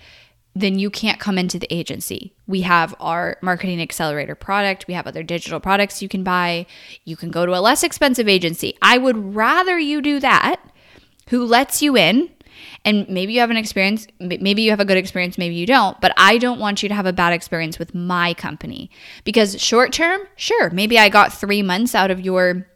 then 0.55 0.79
you 0.79 0.89
can't 0.89 1.19
come 1.19 1.37
into 1.37 1.59
the 1.59 1.71
agency. 1.71 2.33
We 2.47 2.61
have 2.61 2.95
our 2.99 3.37
marketing 3.41 3.81
accelerator 3.81 4.33
product. 4.33 4.87
We 4.87 4.95
have 4.95 5.05
other 5.05 5.21
digital 5.21 5.59
products 5.59 6.01
you 6.01 6.09
can 6.09 6.23
buy. 6.23 6.65
You 7.05 7.15
can 7.15 7.29
go 7.29 7.45
to 7.45 7.55
a 7.55 7.61
less 7.61 7.83
expensive 7.83 8.27
agency. 8.27 8.75
I 8.81 8.97
would 8.97 9.35
rather 9.35 9.77
you 9.77 10.01
do 10.01 10.19
that, 10.19 10.59
who 11.29 11.45
lets 11.45 11.81
you 11.81 11.95
in 11.95 12.29
and 12.85 13.07
maybe 13.09 13.33
you 13.33 13.39
have 13.39 13.51
an 13.51 13.57
experience, 13.57 14.07
maybe 14.19 14.61
you 14.61 14.71
have 14.71 14.79
a 14.79 14.85
good 14.85 14.97
experience, 14.97 15.37
maybe 15.37 15.55
you 15.55 15.65
don't, 15.65 15.99
but 16.01 16.13
I 16.17 16.37
don't 16.37 16.59
want 16.59 16.81
you 16.81 16.89
to 16.89 16.95
have 16.95 17.05
a 17.05 17.13
bad 17.13 17.33
experience 17.33 17.77
with 17.77 17.93
my 17.93 18.33
company 18.33 18.89
because 19.23 19.61
short 19.61 19.91
term, 19.93 20.21
sure, 20.35 20.69
maybe 20.69 20.97
I 20.97 21.09
got 21.09 21.33
three 21.33 21.61
months 21.61 21.93
out 21.93 22.11
of 22.11 22.21
your 22.21 22.67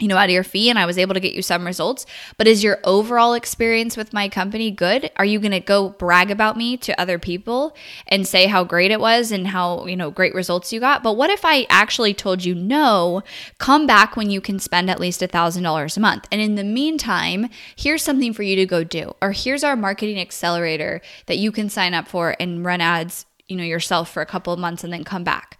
you 0.00 0.08
know, 0.08 0.16
out 0.16 0.24
of 0.24 0.30
your 0.30 0.42
fee 0.42 0.70
and 0.70 0.78
I 0.78 0.86
was 0.86 0.98
able 0.98 1.14
to 1.14 1.20
get 1.20 1.34
you 1.34 1.42
some 1.42 1.66
results. 1.66 2.06
But 2.36 2.48
is 2.48 2.64
your 2.64 2.80
overall 2.82 3.34
experience 3.34 3.96
with 3.96 4.12
my 4.12 4.28
company 4.28 4.70
good? 4.70 5.10
Are 5.16 5.24
you 5.24 5.38
going 5.38 5.52
to 5.52 5.60
go 5.60 5.90
brag 5.90 6.30
about 6.30 6.56
me 6.56 6.76
to 6.78 6.98
other 7.00 7.18
people 7.18 7.76
and 8.08 8.26
say 8.26 8.46
how 8.46 8.64
great 8.64 8.90
it 8.90 9.00
was 9.00 9.30
and 9.30 9.46
how, 9.46 9.86
you 9.86 9.94
know, 9.94 10.10
great 10.10 10.34
results 10.34 10.72
you 10.72 10.80
got? 10.80 11.02
But 11.02 11.16
what 11.16 11.30
if 11.30 11.44
I 11.44 11.66
actually 11.68 12.14
told 12.14 12.44
you, 12.44 12.54
no, 12.54 13.22
come 13.58 13.86
back 13.86 14.16
when 14.16 14.30
you 14.30 14.40
can 14.40 14.58
spend 14.58 14.90
at 14.90 14.98
least 14.98 15.22
a 15.22 15.28
$1,000 15.28 15.96
a 15.96 16.00
month? 16.00 16.26
And 16.32 16.40
in 16.40 16.54
the 16.54 16.64
meantime, 16.64 17.48
here's 17.76 18.02
something 18.02 18.32
for 18.32 18.42
you 18.42 18.56
to 18.56 18.66
go 18.66 18.82
do. 18.82 19.14
Or 19.20 19.32
here's 19.32 19.62
our 19.62 19.76
marketing 19.76 20.18
accelerator 20.18 21.00
that 21.26 21.38
you 21.38 21.52
can 21.52 21.68
sign 21.68 21.94
up 21.94 22.08
for 22.08 22.34
and 22.40 22.64
run 22.64 22.80
ads, 22.80 23.26
you 23.46 23.56
know, 23.56 23.62
yourself 23.62 24.10
for 24.10 24.22
a 24.22 24.26
couple 24.26 24.52
of 24.52 24.58
months 24.58 24.82
and 24.82 24.92
then 24.92 25.04
come 25.04 25.22
back 25.22 25.58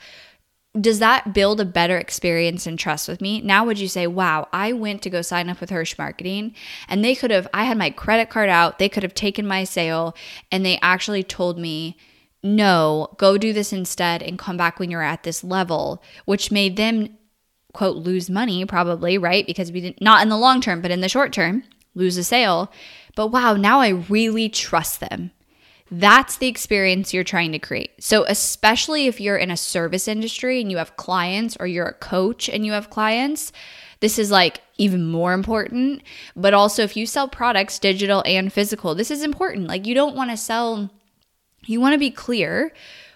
does 0.81 1.01
that 1.01 1.35
build 1.35 1.61
a 1.61 1.67
better 1.67 1.99
experience 1.99 2.67
and 2.67 2.79
trust 2.79 3.07
with 3.07 3.21
me? 3.21 3.43
Now, 3.43 3.65
would 3.67 3.79
you 3.79 3.89
say, 3.89 4.07
wow, 4.07 4.49
I 4.53 4.73
went 4.73 5.03
to 5.03 5.11
go 5.11 5.21
sign 5.21 5.51
up 5.51 5.61
with 5.61 5.71
Hirsh 5.71 5.99
Marketing 5.99 6.55
and 6.89 7.05
they 7.05 7.15
could 7.15 7.31
have, 7.31 7.47
I 7.53 7.65
had 7.65 7.77
my 7.77 7.91
credit 7.91 8.31
card 8.31 8.49
out, 8.49 8.79
they 8.79 8.89
could 8.89 9.03
have 9.03 9.15
taken 9.15 9.47
my 9.47 9.65
sale 9.65 10.17
and 10.51 10.65
they 10.65 10.79
actually 10.81 11.23
told 11.23 11.59
me, 11.59 11.99
no, 12.43 13.15
go 13.19 13.37
do 13.37 13.53
this 13.53 13.73
instead 13.73 14.23
and 14.23 14.39
come 14.39 14.57
back 14.57 14.79
when 14.79 14.91
you're 14.91 15.03
at 15.03 15.25
this 15.25 15.45
level, 15.45 16.03
which 16.25 16.51
made 16.51 16.77
them, 16.77 17.19
quote, 17.75 17.97
lose 17.97 18.31
money 18.31 18.65
probably, 18.65 19.19
right? 19.19 19.47
Because 19.47 19.71
we 19.71 19.83
didn't, 19.83 20.01
not 20.01 20.23
in 20.23 20.31
the 20.31 20.39
long 20.39 20.63
term, 20.63 20.81
but 20.81 20.91
in 20.91 21.03
the 21.03 21.09
short 21.09 21.35
term, 21.35 21.65
lose 21.95 22.17
a 22.17 22.25
sale. 22.25 22.73
But 23.15 23.29
wow, 23.29 23.55
now 23.55 23.81
I 23.81 23.89
really 23.91 24.49
trust 24.49 25.01
them 25.01 25.33
That's 25.95 26.39
the 26.39 26.49
experience 26.49 27.13
you're 27.13 27.23
trying 27.23 27.53
to 27.53 27.59
create. 27.59 28.03
So, 28.03 28.25
especially 28.27 29.09
if 29.09 29.21
you're 29.21 29.37
in 29.37 29.51
a 29.51 29.59
service 29.59 30.09
industry 30.09 30.59
and 30.59 30.71
you 30.71 30.79
have 30.79 30.97
clients, 30.97 31.55
or 31.61 31.67
you're 31.67 31.85
a 31.85 31.93
coach 31.93 32.49
and 32.49 32.65
you 32.65 32.73
have 32.73 32.89
clients, 32.89 33.53
this 34.01 34.19
is 34.19 34.31
like 34.31 34.63
even 34.79 35.07
more 35.07 35.35
important. 35.35 36.03
But 36.35 36.55
also, 36.55 36.83
if 36.83 36.97
you 36.97 37.05
sell 37.05 37.29
products, 37.29 37.79
digital 37.79 38.23
and 38.25 38.51
physical, 38.51 38.95
this 38.95 39.11
is 39.11 39.23
important. 39.23 39.67
Like, 39.67 39.87
you 39.87 39.95
don't 39.95 40.17
want 40.17 40.31
to 40.31 40.37
sell, 40.39 40.91
you 41.67 41.79
want 41.79 41.93
to 41.93 41.99
be 41.99 42.11
clear 42.11 42.73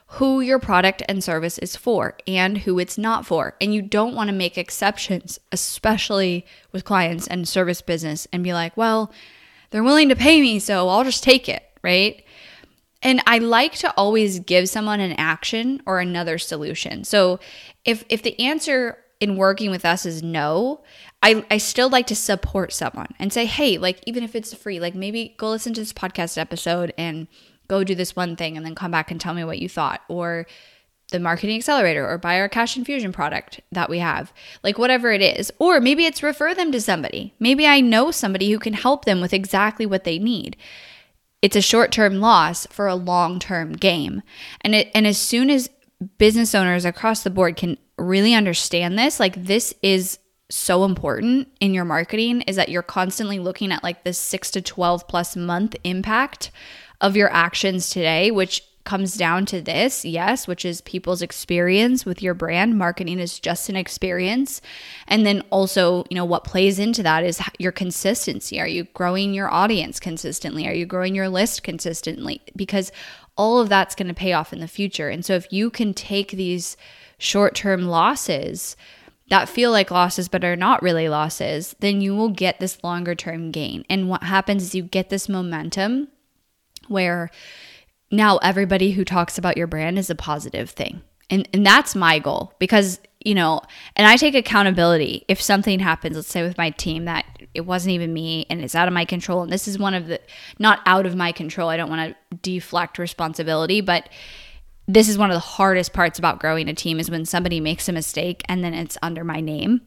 who 0.08 0.42
your 0.42 0.58
product 0.58 1.02
and 1.08 1.24
service 1.24 1.56
is 1.56 1.76
for 1.76 2.14
and 2.26 2.58
who 2.58 2.78
it's 2.78 2.98
not 2.98 3.24
for. 3.24 3.54
And 3.58 3.72
you 3.72 3.80
don't 3.80 4.14
want 4.14 4.28
to 4.28 4.36
make 4.36 4.58
exceptions, 4.58 5.40
especially 5.50 6.44
with 6.72 6.84
clients 6.84 7.26
and 7.26 7.48
service 7.48 7.80
business, 7.80 8.28
and 8.34 8.44
be 8.44 8.52
like, 8.52 8.76
well, 8.76 9.10
they're 9.70 9.82
willing 9.82 10.10
to 10.10 10.14
pay 10.14 10.42
me, 10.42 10.58
so 10.58 10.90
I'll 10.90 11.04
just 11.04 11.24
take 11.24 11.48
it, 11.48 11.64
right? 11.82 12.22
And 13.02 13.22
I 13.26 13.38
like 13.38 13.74
to 13.76 13.92
always 13.96 14.40
give 14.40 14.68
someone 14.68 15.00
an 15.00 15.12
action 15.12 15.82
or 15.86 16.00
another 16.00 16.38
solution. 16.38 17.04
So 17.04 17.38
if 17.84 18.04
if 18.08 18.22
the 18.22 18.38
answer 18.40 18.98
in 19.20 19.36
working 19.36 19.70
with 19.70 19.84
us 19.84 20.04
is 20.04 20.22
no, 20.22 20.82
I, 21.22 21.44
I 21.50 21.58
still 21.58 21.88
like 21.88 22.06
to 22.08 22.16
support 22.16 22.72
someone 22.72 23.14
and 23.18 23.32
say, 23.32 23.46
hey, 23.46 23.78
like 23.78 24.00
even 24.06 24.22
if 24.22 24.34
it's 24.34 24.52
free, 24.54 24.78
like 24.80 24.94
maybe 24.94 25.34
go 25.38 25.50
listen 25.50 25.72
to 25.74 25.80
this 25.80 25.92
podcast 25.92 26.36
episode 26.36 26.92
and 26.98 27.26
go 27.68 27.82
do 27.82 27.94
this 27.94 28.14
one 28.14 28.36
thing 28.36 28.56
and 28.56 28.64
then 28.64 28.74
come 28.74 28.90
back 28.90 29.10
and 29.10 29.20
tell 29.20 29.34
me 29.34 29.44
what 29.44 29.58
you 29.58 29.68
thought. 29.68 30.02
Or 30.08 30.46
the 31.12 31.20
marketing 31.20 31.56
accelerator 31.56 32.08
or 32.08 32.18
buy 32.18 32.40
our 32.40 32.48
cash 32.48 32.76
infusion 32.76 33.12
product 33.12 33.60
that 33.72 33.88
we 33.88 34.00
have, 34.00 34.32
like 34.62 34.76
whatever 34.76 35.12
it 35.12 35.22
is. 35.22 35.52
Or 35.58 35.80
maybe 35.80 36.04
it's 36.04 36.22
refer 36.22 36.54
them 36.54 36.72
to 36.72 36.80
somebody. 36.80 37.32
Maybe 37.38 37.66
I 37.66 37.80
know 37.80 38.10
somebody 38.10 38.50
who 38.50 38.58
can 38.58 38.72
help 38.72 39.04
them 39.04 39.20
with 39.20 39.32
exactly 39.32 39.86
what 39.86 40.04
they 40.04 40.18
need 40.18 40.56
it's 41.46 41.54
a 41.54 41.62
short-term 41.62 42.18
loss 42.18 42.66
for 42.72 42.88
a 42.88 42.96
long-term 42.96 43.74
game. 43.74 44.20
And 44.62 44.74
it 44.74 44.90
and 44.96 45.06
as 45.06 45.16
soon 45.16 45.48
as 45.48 45.70
business 46.18 46.56
owners 46.56 46.84
across 46.84 47.22
the 47.22 47.30
board 47.30 47.54
can 47.54 47.78
really 47.96 48.34
understand 48.34 48.98
this, 48.98 49.20
like 49.20 49.44
this 49.44 49.72
is 49.80 50.18
so 50.50 50.82
important 50.82 51.46
in 51.60 51.72
your 51.72 51.84
marketing 51.84 52.40
is 52.42 52.56
that 52.56 52.68
you're 52.68 52.82
constantly 52.82 53.38
looking 53.38 53.70
at 53.70 53.84
like 53.84 54.02
this 54.02 54.18
6 54.18 54.50
to 54.50 54.60
12 54.60 55.06
plus 55.06 55.36
month 55.36 55.76
impact 55.84 56.50
of 57.00 57.14
your 57.14 57.32
actions 57.32 57.90
today, 57.90 58.32
which 58.32 58.64
comes 58.86 59.16
down 59.16 59.44
to 59.46 59.60
this, 59.60 60.04
yes, 60.04 60.48
which 60.48 60.64
is 60.64 60.80
people's 60.80 61.20
experience 61.20 62.06
with 62.06 62.22
your 62.22 62.32
brand. 62.32 62.78
Marketing 62.78 63.18
is 63.18 63.38
just 63.38 63.68
an 63.68 63.76
experience. 63.76 64.62
And 65.06 65.26
then 65.26 65.42
also, 65.50 66.04
you 66.08 66.14
know, 66.14 66.24
what 66.24 66.44
plays 66.44 66.78
into 66.78 67.02
that 67.02 67.22
is 67.24 67.42
your 67.58 67.72
consistency. 67.72 68.58
Are 68.58 68.66
you 68.66 68.84
growing 68.94 69.34
your 69.34 69.52
audience 69.52 70.00
consistently? 70.00 70.66
Are 70.66 70.72
you 70.72 70.86
growing 70.86 71.14
your 71.14 71.28
list 71.28 71.62
consistently? 71.62 72.40
Because 72.56 72.90
all 73.36 73.60
of 73.60 73.68
that's 73.68 73.94
going 73.94 74.08
to 74.08 74.14
pay 74.14 74.32
off 74.32 74.52
in 74.54 74.60
the 74.60 74.68
future. 74.68 75.10
And 75.10 75.22
so 75.22 75.34
if 75.34 75.52
you 75.52 75.68
can 75.68 75.92
take 75.92 76.30
these 76.30 76.76
short-term 77.18 77.82
losses 77.82 78.76
that 79.28 79.48
feel 79.48 79.72
like 79.72 79.90
losses 79.90 80.28
but 80.28 80.44
are 80.44 80.56
not 80.56 80.82
really 80.82 81.08
losses, 81.08 81.74
then 81.80 82.00
you 82.00 82.14
will 82.14 82.28
get 82.28 82.60
this 82.60 82.82
longer 82.84 83.14
term 83.14 83.50
gain. 83.50 83.84
And 83.90 84.08
what 84.08 84.22
happens 84.22 84.62
is 84.62 84.74
you 84.74 84.84
get 84.84 85.10
this 85.10 85.28
momentum 85.28 86.08
where 86.88 87.30
now 88.10 88.38
everybody 88.38 88.92
who 88.92 89.04
talks 89.04 89.38
about 89.38 89.56
your 89.56 89.66
brand 89.66 89.98
is 89.98 90.10
a 90.10 90.14
positive 90.14 90.70
thing. 90.70 91.02
And 91.28 91.48
and 91.52 91.66
that's 91.66 91.94
my 91.94 92.18
goal 92.20 92.52
because, 92.60 93.00
you 93.24 93.34
know, 93.34 93.60
and 93.96 94.06
I 94.06 94.16
take 94.16 94.34
accountability 94.34 95.24
if 95.26 95.40
something 95.42 95.80
happens, 95.80 96.14
let's 96.14 96.28
say 96.28 96.42
with 96.42 96.56
my 96.56 96.70
team 96.70 97.06
that 97.06 97.26
it 97.52 97.62
wasn't 97.62 97.94
even 97.94 98.12
me 98.12 98.46
and 98.48 98.62
it's 98.62 98.76
out 98.76 98.86
of 98.86 98.94
my 98.94 99.04
control 99.04 99.42
and 99.42 99.52
this 99.52 99.66
is 99.66 99.78
one 99.78 99.94
of 99.94 100.06
the 100.06 100.20
not 100.58 100.80
out 100.86 101.04
of 101.04 101.16
my 101.16 101.32
control. 101.32 101.68
I 101.68 101.76
don't 101.76 101.90
want 101.90 102.14
to 102.14 102.36
deflect 102.36 102.98
responsibility, 102.98 103.80
but 103.80 104.08
this 104.88 105.08
is 105.08 105.18
one 105.18 105.30
of 105.30 105.34
the 105.34 105.40
hardest 105.40 105.92
parts 105.92 106.18
about 106.18 106.38
growing 106.38 106.68
a 106.68 106.74
team 106.74 107.00
is 107.00 107.10
when 107.10 107.24
somebody 107.24 107.58
makes 107.58 107.88
a 107.88 107.92
mistake 107.92 108.42
and 108.48 108.62
then 108.62 108.72
it's 108.72 108.96
under 109.02 109.24
my 109.24 109.40
name. 109.40 109.80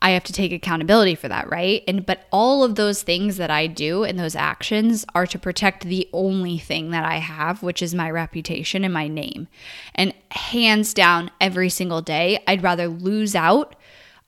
I 0.00 0.10
have 0.10 0.24
to 0.24 0.32
take 0.32 0.52
accountability 0.52 1.14
for 1.14 1.28
that, 1.28 1.50
right? 1.50 1.82
And 1.88 2.06
but 2.06 2.26
all 2.30 2.64
of 2.64 2.74
those 2.76 3.02
things 3.02 3.36
that 3.36 3.50
I 3.50 3.66
do 3.66 4.04
and 4.04 4.18
those 4.18 4.36
actions 4.36 5.04
are 5.14 5.26
to 5.26 5.38
protect 5.38 5.84
the 5.84 6.08
only 6.12 6.58
thing 6.58 6.90
that 6.90 7.04
I 7.04 7.16
have, 7.16 7.62
which 7.62 7.82
is 7.82 7.94
my 7.94 8.10
reputation 8.10 8.84
and 8.84 8.94
my 8.94 9.08
name. 9.08 9.48
And 9.94 10.14
hands 10.30 10.94
down 10.94 11.30
every 11.40 11.68
single 11.68 12.02
day, 12.02 12.42
I'd 12.46 12.62
rather 12.62 12.88
lose 12.88 13.34
out 13.34 13.74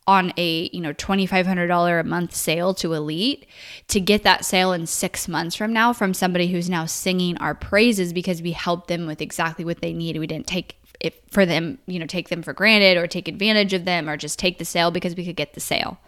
on 0.06 0.32
a 0.36 0.68
you 0.72 0.80
know 0.80 0.92
$2500 0.92 2.00
a 2.00 2.04
month 2.04 2.34
sale 2.34 2.74
to 2.74 2.94
elite 2.94 3.46
to 3.86 4.00
get 4.00 4.22
that 4.24 4.44
sale 4.44 4.72
in 4.72 4.86
six 4.86 5.28
months 5.28 5.54
from 5.54 5.72
now 5.72 5.92
from 5.92 6.14
somebody 6.14 6.48
who's 6.48 6.70
now 6.70 6.86
singing 6.86 7.36
our 7.38 7.54
praises 7.54 8.12
because 8.12 8.42
we 8.42 8.52
helped 8.52 8.88
them 8.88 9.06
with 9.06 9.20
exactly 9.20 9.64
what 9.64 9.80
they 9.80 9.92
needed 9.92 10.18
we 10.18 10.26
didn't 10.26 10.46
take 10.46 10.79
if 11.00 11.14
for 11.30 11.46
them, 11.46 11.78
you 11.86 11.98
know, 11.98 12.06
take 12.06 12.28
them 12.28 12.42
for 12.42 12.52
granted 12.52 12.96
or 12.96 13.06
take 13.06 13.26
advantage 13.26 13.72
of 13.72 13.84
them 13.84 14.08
or 14.08 14.16
just 14.16 14.38
take 14.38 14.58
the 14.58 14.64
sale 14.64 14.90
because 14.90 15.16
we 15.16 15.24
could 15.24 15.36
get 15.36 15.54
the 15.54 15.60
sale. 15.60 15.98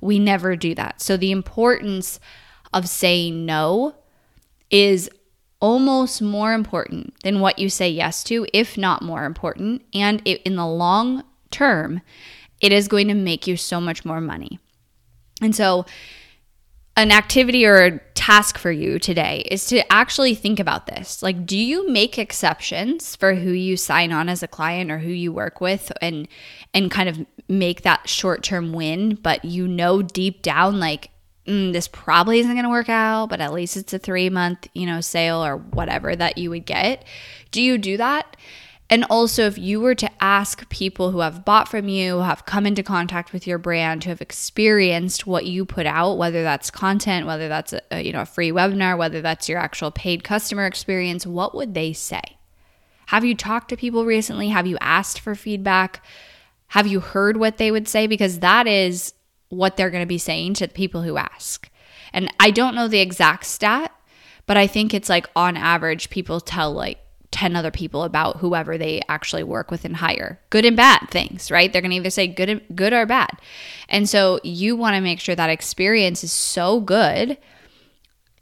We 0.00 0.18
never 0.18 0.56
do 0.56 0.74
that. 0.74 1.00
So 1.00 1.16
the 1.16 1.32
importance 1.32 2.18
of 2.72 2.88
saying 2.88 3.44
no 3.44 3.94
is 4.70 5.10
almost 5.60 6.22
more 6.22 6.52
important 6.52 7.14
than 7.22 7.40
what 7.40 7.58
you 7.58 7.68
say 7.68 7.88
yes 7.88 8.22
to, 8.24 8.46
if 8.52 8.78
not 8.78 9.02
more 9.02 9.24
important. 9.24 9.82
And 9.92 10.22
it, 10.24 10.42
in 10.42 10.56
the 10.56 10.66
long 10.66 11.24
term, 11.50 12.00
it 12.60 12.72
is 12.72 12.88
going 12.88 13.08
to 13.08 13.14
make 13.14 13.46
you 13.46 13.56
so 13.56 13.80
much 13.80 14.04
more 14.04 14.20
money. 14.20 14.58
And 15.40 15.54
so 15.54 15.84
an 16.98 17.12
activity 17.12 17.64
or 17.64 17.84
a 17.84 17.98
task 18.14 18.58
for 18.58 18.72
you 18.72 18.98
today 18.98 19.46
is 19.48 19.66
to 19.66 19.92
actually 19.92 20.34
think 20.34 20.58
about 20.58 20.86
this. 20.86 21.22
Like, 21.22 21.46
do 21.46 21.56
you 21.56 21.88
make 21.88 22.18
exceptions 22.18 23.14
for 23.14 23.36
who 23.36 23.52
you 23.52 23.76
sign 23.76 24.10
on 24.10 24.28
as 24.28 24.42
a 24.42 24.48
client 24.48 24.90
or 24.90 24.98
who 24.98 25.12
you 25.12 25.32
work 25.32 25.60
with 25.60 25.92
and 26.02 26.26
and 26.74 26.90
kind 26.90 27.08
of 27.08 27.24
make 27.48 27.82
that 27.82 28.08
short-term 28.08 28.72
win, 28.72 29.14
but 29.14 29.44
you 29.44 29.68
know 29.68 30.02
deep 30.02 30.42
down 30.42 30.80
like 30.80 31.10
mm, 31.46 31.72
this 31.72 31.86
probably 31.86 32.40
isn't 32.40 32.52
going 32.52 32.64
to 32.64 32.68
work 32.68 32.88
out, 32.88 33.28
but 33.30 33.40
at 33.40 33.52
least 33.52 33.76
it's 33.76 33.94
a 33.94 33.98
3-month, 33.98 34.66
you 34.74 34.84
know, 34.84 35.00
sale 35.00 35.42
or 35.42 35.56
whatever 35.56 36.14
that 36.16 36.36
you 36.36 36.50
would 36.50 36.66
get. 36.66 37.04
Do 37.52 37.62
you 37.62 37.78
do 37.78 37.96
that? 37.96 38.36
And 38.90 39.04
also, 39.10 39.44
if 39.46 39.58
you 39.58 39.80
were 39.80 39.94
to 39.96 40.10
ask 40.22 40.66
people 40.70 41.10
who 41.10 41.20
have 41.20 41.44
bought 41.44 41.68
from 41.68 41.88
you, 41.88 42.14
who 42.14 42.20
have 42.20 42.46
come 42.46 42.64
into 42.64 42.82
contact 42.82 43.34
with 43.34 43.46
your 43.46 43.58
brand, 43.58 44.04
who 44.04 44.10
have 44.10 44.22
experienced 44.22 45.26
what 45.26 45.44
you 45.44 45.66
put 45.66 45.84
out, 45.84 46.16
whether 46.16 46.42
that's 46.42 46.70
content, 46.70 47.26
whether 47.26 47.48
that's 47.48 47.74
a, 47.90 48.00
you 48.00 48.12
know 48.12 48.22
a 48.22 48.26
free 48.26 48.50
webinar, 48.50 48.96
whether 48.96 49.20
that's 49.20 49.48
your 49.48 49.58
actual 49.58 49.90
paid 49.90 50.24
customer 50.24 50.64
experience, 50.64 51.26
what 51.26 51.54
would 51.54 51.74
they 51.74 51.92
say? 51.92 52.22
Have 53.08 53.24
you 53.24 53.34
talked 53.34 53.68
to 53.70 53.76
people 53.76 54.06
recently? 54.06 54.48
Have 54.48 54.66
you 54.66 54.78
asked 54.80 55.20
for 55.20 55.34
feedback? 55.34 56.02
Have 56.68 56.86
you 56.86 57.00
heard 57.00 57.36
what 57.36 57.58
they 57.58 57.70
would 57.70 57.88
say? 57.88 58.06
Because 58.06 58.38
that 58.38 58.66
is 58.66 59.12
what 59.50 59.76
they're 59.76 59.90
going 59.90 60.02
to 60.02 60.06
be 60.06 60.18
saying 60.18 60.54
to 60.54 60.66
the 60.66 60.74
people 60.74 61.02
who 61.02 61.16
ask. 61.16 61.70
And 62.12 62.32
I 62.40 62.50
don't 62.50 62.74
know 62.74 62.88
the 62.88 63.00
exact 63.00 63.44
stat, 63.44 63.94
but 64.46 64.56
I 64.56 64.66
think 64.66 64.94
it's 64.94 65.08
like 65.08 65.26
on 65.36 65.56
average, 65.56 66.10
people 66.10 66.40
tell 66.40 66.72
like 66.72 66.98
10 67.30 67.56
other 67.56 67.70
people 67.70 68.04
about 68.04 68.38
whoever 68.38 68.78
they 68.78 69.02
actually 69.08 69.42
work 69.42 69.70
with 69.70 69.84
and 69.84 69.96
hire. 69.96 70.40
Good 70.50 70.64
and 70.64 70.76
bad 70.76 71.08
things, 71.10 71.50
right? 71.50 71.72
They're 71.72 71.82
going 71.82 71.90
to 71.90 71.96
either 71.96 72.10
say 72.10 72.26
good 72.26 72.64
good 72.74 72.92
or 72.92 73.06
bad. 73.06 73.38
And 73.88 74.08
so 74.08 74.40
you 74.42 74.76
want 74.76 74.96
to 74.96 75.00
make 75.00 75.20
sure 75.20 75.34
that 75.34 75.50
experience 75.50 76.24
is 76.24 76.32
so 76.32 76.80
good 76.80 77.36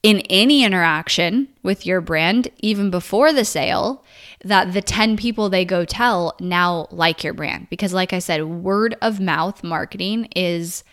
in 0.03 0.21
any 0.31 0.63
interaction 0.63 1.49
with 1.65 1.85
your 1.85 2.01
brand 2.01 2.49
even 2.59 2.91
before 2.91 3.33
the 3.33 3.45
sale 3.45 4.05
that 4.45 4.73
the 4.73 4.83
10 4.83 5.17
people 5.17 5.49
they 5.49 5.65
go 5.65 5.85
tell 5.85 6.37
now 6.39 6.87
like 6.93 7.25
your 7.25 7.35
brand 7.35 7.69
because 7.71 7.93
like 7.93 8.13
I 8.13 8.21
said, 8.21 8.45
word 8.45 8.97
of 9.03 9.19
mouth 9.19 9.65
marketing 9.65 10.29
is 10.37 10.85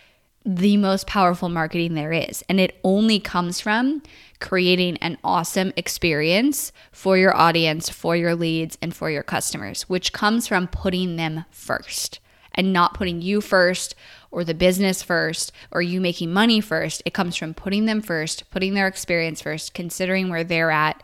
the 0.46 0.78
most 0.78 1.08
powerful 1.08 1.50
marketing 1.50 1.94
there 1.94 2.12
is. 2.12 2.44
And 2.50 2.60
it 2.60 2.80
only 2.84 3.20
comes 3.20 3.60
from 3.60 4.02
creating 4.40 4.98
an 4.98 5.18
awesome 5.24 5.72
experience 5.78 6.72
for 6.92 7.18
your 7.18 7.36
audience, 7.36 7.90
for 7.90 8.16
your 8.16 8.36
leads, 8.36 8.78
and 8.82 8.94
for 8.94 9.10
your 9.10 9.24
customers, 9.24 9.84
which 9.84 10.12
comes 10.12 10.48
from 10.48 10.68
putting 10.68 11.16
them 11.16 11.46
first 11.50 12.20
and 12.56 12.74
not 12.74 12.94
putting 12.94 13.22
you 13.22 13.42
first 13.42 13.96
or 14.32 14.44
the 14.44 14.54
business 14.54 15.02
first 15.02 15.52
or 15.72 15.82
you 15.82 16.02
making 16.02 16.32
money 16.34 16.60
first. 16.60 17.02
It 17.06 17.14
comes 17.14 17.36
from 17.36 17.54
putting 17.54 17.86
them 17.86 18.02
first, 18.02 18.50
putting 18.52 18.74
their 18.74 18.88
experience 18.88 19.42
first, 19.42 19.74
considering 19.74 20.30
where 20.30 20.44
they're 20.44 20.72
at, 20.72 21.02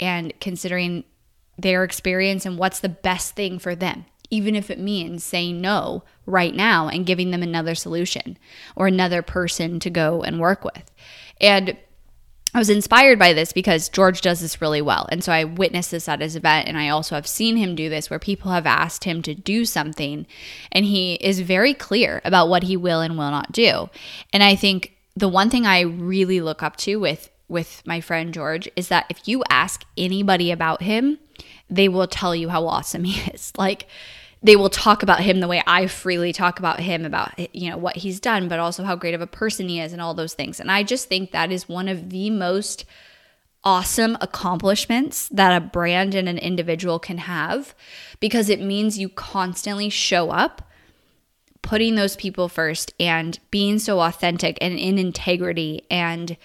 and 0.00 0.32
considering 0.40 1.04
their 1.58 1.84
experience 1.84 2.46
and 2.46 2.56
what's 2.56 2.80
the 2.80 2.88
best 2.88 3.34
thing 3.34 3.58
for 3.58 3.74
them 3.74 4.06
even 4.30 4.54
if 4.54 4.70
it 4.70 4.78
means 4.78 5.24
saying 5.24 5.60
no 5.60 6.02
right 6.26 6.54
now 6.54 6.88
and 6.88 7.06
giving 7.06 7.30
them 7.30 7.42
another 7.42 7.74
solution 7.74 8.38
or 8.76 8.86
another 8.86 9.22
person 9.22 9.80
to 9.80 9.90
go 9.90 10.22
and 10.22 10.40
work 10.40 10.64
with. 10.64 10.90
And 11.40 11.76
I 12.54 12.58
was 12.58 12.70
inspired 12.70 13.18
by 13.18 13.34
this 13.34 13.52
because 13.52 13.88
George 13.88 14.22
does 14.22 14.40
this 14.40 14.60
really 14.62 14.80
well. 14.80 15.06
And 15.12 15.22
so 15.22 15.32
I 15.32 15.44
witnessed 15.44 15.90
this 15.90 16.08
at 16.08 16.22
his 16.22 16.34
event. 16.34 16.66
And 16.66 16.78
I 16.78 16.88
also 16.88 17.14
have 17.14 17.26
seen 17.26 17.56
him 17.56 17.74
do 17.74 17.90
this 17.90 18.08
where 18.08 18.18
people 18.18 18.50
have 18.52 18.66
asked 18.66 19.04
him 19.04 19.20
to 19.22 19.34
do 19.34 19.64
something 19.64 20.26
and 20.72 20.84
he 20.84 21.14
is 21.14 21.40
very 21.40 21.74
clear 21.74 22.22
about 22.24 22.48
what 22.48 22.62
he 22.62 22.76
will 22.76 23.00
and 23.00 23.18
will 23.18 23.30
not 23.30 23.52
do. 23.52 23.90
And 24.32 24.42
I 24.42 24.54
think 24.54 24.94
the 25.14 25.28
one 25.28 25.50
thing 25.50 25.66
I 25.66 25.80
really 25.80 26.40
look 26.40 26.62
up 26.62 26.76
to 26.78 26.96
with 26.96 27.30
with 27.48 27.82
my 27.86 28.00
friend 28.00 28.34
George 28.34 28.68
is 28.76 28.88
that 28.88 29.06
if 29.08 29.26
you 29.26 29.42
ask 29.48 29.84
anybody 29.96 30.50
about 30.50 30.82
him, 30.82 31.18
they 31.70 31.88
will 31.88 32.06
tell 32.06 32.36
you 32.36 32.50
how 32.50 32.66
awesome 32.66 33.04
he 33.04 33.30
is. 33.30 33.52
Like 33.58 33.86
they 34.42 34.56
will 34.56 34.70
talk 34.70 35.02
about 35.02 35.20
him 35.20 35.40
the 35.40 35.48
way 35.48 35.62
I 35.66 35.86
freely 35.86 36.32
talk 36.32 36.58
about 36.58 36.80
him 36.80 37.04
about 37.04 37.32
you 37.54 37.70
know 37.70 37.76
what 37.76 37.96
he's 37.96 38.20
done, 38.20 38.48
but 38.48 38.58
also 38.58 38.84
how 38.84 38.96
great 38.96 39.14
of 39.14 39.20
a 39.20 39.26
person 39.26 39.68
he 39.68 39.80
is 39.80 39.92
and 39.92 40.00
all 40.00 40.14
those 40.14 40.34
things. 40.34 40.60
And 40.60 40.70
I 40.70 40.82
just 40.82 41.08
think 41.08 41.32
that 41.32 41.50
is 41.50 41.68
one 41.68 41.88
of 41.88 42.10
the 42.10 42.30
most 42.30 42.84
awesome 43.64 44.16
accomplishments 44.20 45.28
that 45.30 45.56
a 45.56 45.64
brand 45.64 46.14
and 46.14 46.28
an 46.28 46.38
individual 46.38 46.98
can 46.98 47.18
have 47.18 47.74
because 48.20 48.48
it 48.48 48.60
means 48.60 48.98
you 48.98 49.08
constantly 49.08 49.88
show 49.88 50.30
up 50.30 50.62
putting 51.60 51.96
those 51.96 52.16
people 52.16 52.48
first 52.48 52.94
and 53.00 53.40
being 53.50 53.78
so 53.78 54.00
authentic 54.00 54.56
and 54.60 54.78
in 54.78 54.96
integrity 54.96 55.82
and 55.90 56.36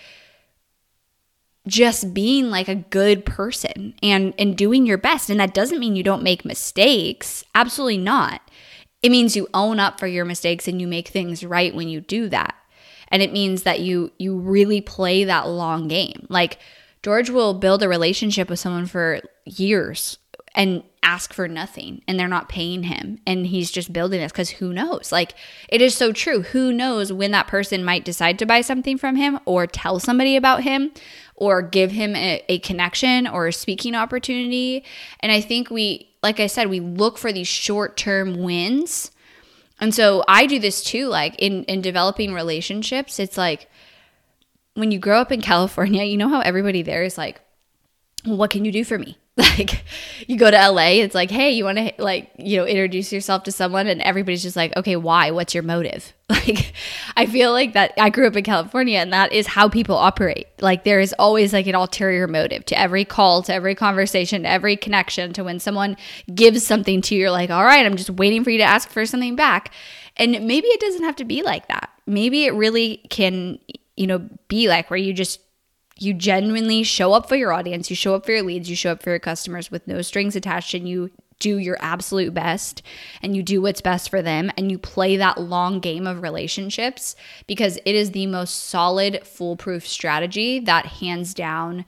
just 1.68 2.14
being 2.14 2.50
like 2.50 2.68
a 2.68 2.76
good 2.76 3.26
person 3.26 3.94
and 4.04 4.34
and 4.38 4.58
doing 4.58 4.86
your 4.86 4.98
best. 4.98 5.30
And 5.30 5.40
that 5.40 5.54
doesn't 5.54 5.80
mean 5.80 5.96
you 5.96 6.04
don't 6.04 6.24
make 6.24 6.46
mistakes. 6.46 7.44
Absolutely 7.56 7.98
not. 7.98 8.42
It 9.02 9.12
means 9.12 9.36
you 9.36 9.48
own 9.54 9.80
up 9.80 10.00
for 10.00 10.08
your 10.08 10.26
mistakes 10.26 10.68
and 10.68 10.80
you 10.80 10.88
make 10.88 11.10
things 11.10 11.44
right 11.44 11.74
when 11.74 11.90
you 11.90 12.02
do 12.02 12.30
that. 12.30 12.56
And 13.10 13.22
it 13.22 13.34
means 13.34 13.64
that 13.64 13.80
you 13.80 14.12
you 14.18 14.38
really 14.38 14.82
play 14.82 15.24
that 15.24 15.48
long 15.48 15.88
game. 15.88 16.26
Like 16.30 16.60
george 17.02 17.30
will 17.30 17.54
build 17.54 17.84
a 17.84 17.90
relationship 17.90 18.50
with 18.50 18.60
someone 18.60 18.86
for 18.86 19.22
years 19.46 20.18
and 20.56 20.84
ask 21.02 21.34
for 21.34 21.48
nothing 21.48 22.02
and 22.08 22.18
they're 22.18 22.28
not 22.28 22.48
paying 22.48 22.84
him 22.84 23.20
and 23.28 23.48
he's 23.48 23.70
just 23.72 23.92
building 23.92 24.22
this 24.22 24.32
because 24.32 24.50
who 24.52 24.74
knows? 24.74 25.12
Like 25.12 25.34
it 25.70 25.82
is 25.82 25.96
so 25.96 26.12
true. 26.12 26.42
Who 26.42 26.72
knows 26.72 27.12
when 27.12 27.32
that 27.32 27.48
person 27.48 27.84
might 27.84 28.06
decide 28.06 28.40
to 28.40 28.46
buy 28.46 28.62
something 28.62 28.98
from 28.98 29.16
him 29.16 29.40
or 29.46 29.68
tell 29.68 30.00
somebody 30.00 30.36
about 30.36 30.64
him 30.64 30.92
or 31.36 31.62
give 31.62 31.92
him 31.92 32.16
a, 32.16 32.44
a 32.48 32.60
connection 32.60 33.28
or 33.28 33.48
a 33.48 33.54
speaking 33.54 33.96
opportunity. 33.96 34.84
And 35.20 35.32
i 35.32 35.42
think 35.42 35.70
we 35.70 36.10
like 36.22 36.40
i 36.40 36.48
said 36.48 36.70
we 36.70 36.80
look 36.80 37.18
for 37.18 37.32
these 37.32 37.48
short-term 37.48 38.42
wins. 38.42 39.12
And 39.80 39.94
so 39.94 40.24
i 40.28 40.46
do 40.46 40.60
this 40.60 40.84
too 40.84 41.08
like 41.08 41.36
in 41.40 41.64
in 41.66 41.82
developing 41.82 42.34
relationships 42.34 43.20
it's 43.20 43.38
like 43.38 43.70
when 44.76 44.92
you 44.92 45.00
grow 45.00 45.20
up 45.20 45.32
in 45.32 45.42
california 45.42 46.04
you 46.04 46.16
know 46.16 46.30
how 46.30 46.40
everybody 46.40 46.84
there 46.84 47.04
is 47.04 47.18
like 47.18 47.42
what 48.24 48.50
can 48.50 48.64
you 48.64 48.72
do 48.72 48.86
for 48.86 48.98
me 48.98 49.18
like 49.38 49.84
you 50.28 50.38
go 50.38 50.52
to 50.52 50.70
LA, 50.70 50.90
it's 51.02 51.16
like, 51.16 51.32
hey, 51.32 51.50
you 51.50 51.64
want 51.64 51.80
to 51.80 51.92
like, 51.98 52.30
you 52.38 52.58
know, 52.58 52.68
introduce 52.68 53.12
yourself 53.12 53.42
to 53.44 53.52
someone 53.52 53.88
and 53.88 54.00
everybody's 54.04 54.44
just 54.44 54.56
like, 54.56 54.76
okay, 54.78 54.96
why? 54.96 55.32
What's 55.32 55.54
your 55.54 55.64
motive? 55.64 56.14
Like 56.34 56.74
I 57.16 57.26
feel 57.28 57.52
like 57.52 57.74
that 57.74 57.94
I 57.98 58.10
grew 58.10 58.26
up 58.26 58.36
in 58.36 58.44
California 58.44 58.98
and 58.98 59.14
that 59.14 59.32
is 59.32 59.46
how 59.46 59.70
people 59.70 59.96
operate. 59.96 60.48
Like 60.62 60.84
there 60.84 61.00
is 61.00 61.14
always 61.20 61.54
like 61.54 61.68
an 61.68 61.76
ulterior 61.76 62.28
motive 62.28 62.66
to 62.66 62.80
every 62.80 63.06
call, 63.06 63.44
to 63.44 63.54
every 63.54 63.76
conversation, 63.76 64.44
to 64.44 64.50
every 64.50 64.76
connection, 64.76 65.32
to 65.34 65.44
when 65.44 65.60
someone 65.60 65.96
gives 66.34 66.66
something 66.66 67.02
to 67.04 67.16
you, 67.16 67.22
you're 67.22 67.32
like, 67.32 67.52
all 67.52 67.64
right, 67.64 67.86
I'm 67.86 67.96
just 67.96 68.10
waiting 68.10 68.44
for 68.44 68.50
you 68.50 68.58
to 68.58 68.64
ask 68.64 68.90
for 68.90 69.06
something 69.06 69.36
back. 69.36 69.74
And 70.18 70.32
maybe 70.32 70.68
it 70.68 70.80
doesn't 70.80 71.04
have 71.04 71.16
to 71.18 71.26
be 71.26 71.44
like 71.44 71.68
that. 71.68 71.90
Maybe 72.08 72.46
it 72.46 72.56
really 72.56 72.98
can, 73.10 73.60
you 73.96 74.08
know, 74.08 74.28
be 74.48 74.68
like 74.68 74.90
where 74.90 74.98
you 74.98 75.14
just 75.14 75.40
you 76.04 76.14
genuinely 76.14 76.84
show 76.84 77.14
up 77.14 77.28
for 77.28 77.36
your 77.36 77.54
audience, 77.54 77.90
you 77.90 77.96
show 77.96 78.16
up 78.16 78.26
for 78.26 78.32
your 78.32 78.44
leads, 78.44 78.70
you 78.70 78.76
show 78.76 78.92
up 78.92 79.04
for 79.04 79.10
your 79.12 79.20
customers 79.20 79.72
with 79.72 79.88
no 79.88 80.02
strings 80.02 80.36
attached, 80.36 80.74
and 80.74 80.88
you 80.88 81.12
do 81.40 81.58
your 81.58 81.78
absolute 81.82 82.34
best 82.34 82.82
and 83.22 83.36
you 83.36 83.44
do 83.44 83.62
what's 83.62 83.82
best 83.82 84.10
for 84.10 84.22
them 84.22 84.50
and 84.56 84.72
you 84.72 84.78
play 84.78 85.18
that 85.18 85.38
long 85.38 85.80
game 85.80 86.08
of 86.08 86.22
relationships 86.22 87.16
because 87.48 87.78
it 87.86 87.96
is 87.96 88.12
the 88.12 88.26
most 88.28 88.66
solid, 88.66 89.26
foolproof 89.26 89.86
strategy 89.86 90.60
that 90.60 90.86
hands 90.86 91.34
down 91.34 91.84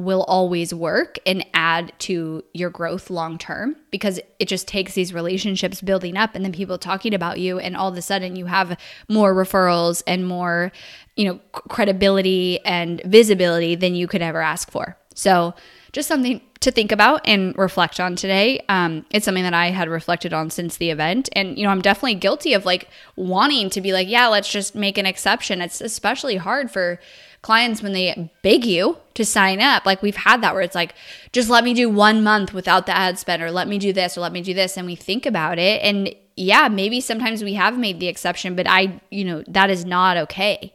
will 0.00 0.24
always 0.24 0.74
work 0.74 1.18
and 1.26 1.44
add 1.54 1.92
to 1.98 2.44
your 2.52 2.70
growth 2.70 3.10
long 3.10 3.38
term 3.38 3.76
because 3.90 4.20
it 4.38 4.46
just 4.46 4.66
takes 4.66 4.94
these 4.94 5.14
relationships 5.14 5.80
building 5.80 6.16
up 6.16 6.34
and 6.34 6.44
then 6.44 6.52
people 6.52 6.78
talking 6.78 7.14
about 7.14 7.38
you 7.38 7.58
and 7.58 7.76
all 7.76 7.88
of 7.88 7.96
a 7.96 8.02
sudden 8.02 8.36
you 8.36 8.46
have 8.46 8.78
more 9.08 9.34
referrals 9.34 10.02
and 10.06 10.26
more 10.26 10.72
you 11.16 11.24
know 11.24 11.38
credibility 11.52 12.58
and 12.64 13.00
visibility 13.04 13.74
than 13.74 13.94
you 13.94 14.06
could 14.06 14.22
ever 14.22 14.40
ask 14.40 14.70
for 14.70 14.96
so 15.14 15.54
just 15.92 16.08
something 16.08 16.40
to 16.60 16.70
think 16.70 16.92
about 16.92 17.22
and 17.24 17.56
reflect 17.56 17.98
on 17.98 18.14
today. 18.14 18.62
Um, 18.68 19.06
it's 19.10 19.24
something 19.24 19.42
that 19.44 19.54
I 19.54 19.70
had 19.70 19.88
reflected 19.88 20.32
on 20.32 20.50
since 20.50 20.76
the 20.76 20.90
event. 20.90 21.28
And, 21.32 21.58
you 21.58 21.64
know, 21.64 21.70
I'm 21.70 21.80
definitely 21.80 22.16
guilty 22.16 22.52
of 22.52 22.66
like 22.66 22.88
wanting 23.16 23.70
to 23.70 23.80
be 23.80 23.92
like, 23.92 24.08
yeah, 24.08 24.28
let's 24.28 24.50
just 24.50 24.74
make 24.74 24.98
an 24.98 25.06
exception. 25.06 25.62
It's 25.62 25.80
especially 25.80 26.36
hard 26.36 26.70
for 26.70 27.00
clients 27.42 27.82
when 27.82 27.92
they 27.92 28.30
beg 28.42 28.64
you 28.64 28.98
to 29.14 29.24
sign 29.24 29.60
up. 29.60 29.86
Like 29.86 30.02
we've 30.02 30.16
had 30.16 30.42
that 30.42 30.54
where 30.54 30.62
it's 30.62 30.74
like, 30.74 30.94
just 31.32 31.48
let 31.48 31.64
me 31.64 31.74
do 31.74 31.88
one 31.88 32.22
month 32.22 32.52
without 32.52 32.86
the 32.86 32.96
ad 32.96 33.18
spend, 33.18 33.42
or 33.42 33.50
let 33.50 33.68
me 33.68 33.78
do 33.78 33.92
this, 33.92 34.16
or 34.16 34.20
let 34.20 34.32
me 34.32 34.42
do 34.42 34.54
this. 34.54 34.76
And 34.76 34.86
we 34.86 34.94
think 34.94 35.26
about 35.26 35.58
it. 35.58 35.82
And 35.82 36.14
yeah, 36.36 36.68
maybe 36.68 37.00
sometimes 37.00 37.42
we 37.42 37.54
have 37.54 37.78
made 37.78 38.00
the 38.00 38.08
exception, 38.08 38.54
but 38.54 38.66
I, 38.68 39.00
you 39.10 39.24
know, 39.24 39.42
that 39.48 39.70
is 39.70 39.84
not 39.84 40.16
okay. 40.16 40.74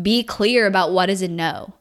Be 0.00 0.22
clear 0.22 0.66
about 0.66 0.92
what 0.92 1.10
is 1.10 1.22
a 1.22 1.28
no 1.28 1.74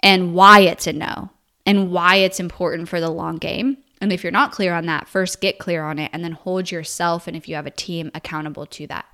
and 0.00 0.34
why 0.34 0.60
it's 0.60 0.86
a 0.86 0.92
no 0.92 1.30
and 1.66 1.90
why 1.90 2.16
it's 2.16 2.40
important 2.40 2.88
for 2.88 3.00
the 3.00 3.10
long 3.10 3.36
game. 3.36 3.78
And 4.00 4.12
if 4.12 4.22
you're 4.22 4.32
not 4.32 4.52
clear 4.52 4.72
on 4.72 4.86
that, 4.86 5.08
first 5.08 5.42
get 5.42 5.58
clear 5.58 5.84
on 5.84 5.98
it 5.98 6.10
and 6.14 6.24
then 6.24 6.32
hold 6.32 6.70
yourself 6.70 7.26
and 7.26 7.36
if 7.36 7.48
you 7.48 7.54
have 7.54 7.66
a 7.66 7.70
team 7.70 8.10
accountable 8.14 8.64
to 8.66 8.86
that. 8.86 9.04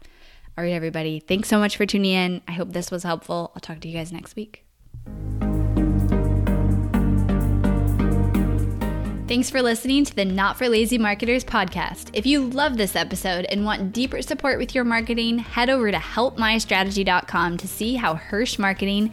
All 0.58 0.64
right, 0.64 0.72
everybody. 0.72 1.20
Thanks 1.20 1.48
so 1.48 1.58
much 1.58 1.76
for 1.76 1.84
tuning 1.84 2.12
in. 2.12 2.42
I 2.48 2.52
hope 2.52 2.72
this 2.72 2.90
was 2.90 3.02
helpful. 3.02 3.52
I'll 3.54 3.60
talk 3.60 3.80
to 3.80 3.88
you 3.88 3.96
guys 3.96 4.10
next 4.10 4.36
week. 4.36 4.64
Thanks 9.28 9.50
for 9.50 9.60
listening 9.60 10.04
to 10.04 10.14
the 10.14 10.24
Not 10.24 10.56
for 10.56 10.68
Lazy 10.68 10.98
Marketers 10.98 11.44
podcast. 11.44 12.10
If 12.12 12.26
you 12.26 12.48
love 12.48 12.76
this 12.76 12.94
episode 12.94 13.44
and 13.46 13.64
want 13.64 13.92
deeper 13.92 14.22
support 14.22 14.56
with 14.56 14.72
your 14.72 14.84
marketing, 14.84 15.38
head 15.40 15.68
over 15.68 15.90
to 15.90 15.98
helpmystrategy.com 15.98 17.56
to 17.56 17.68
see 17.68 17.96
how 17.96 18.14
Hirsh 18.14 18.56
Marketing 18.58 19.12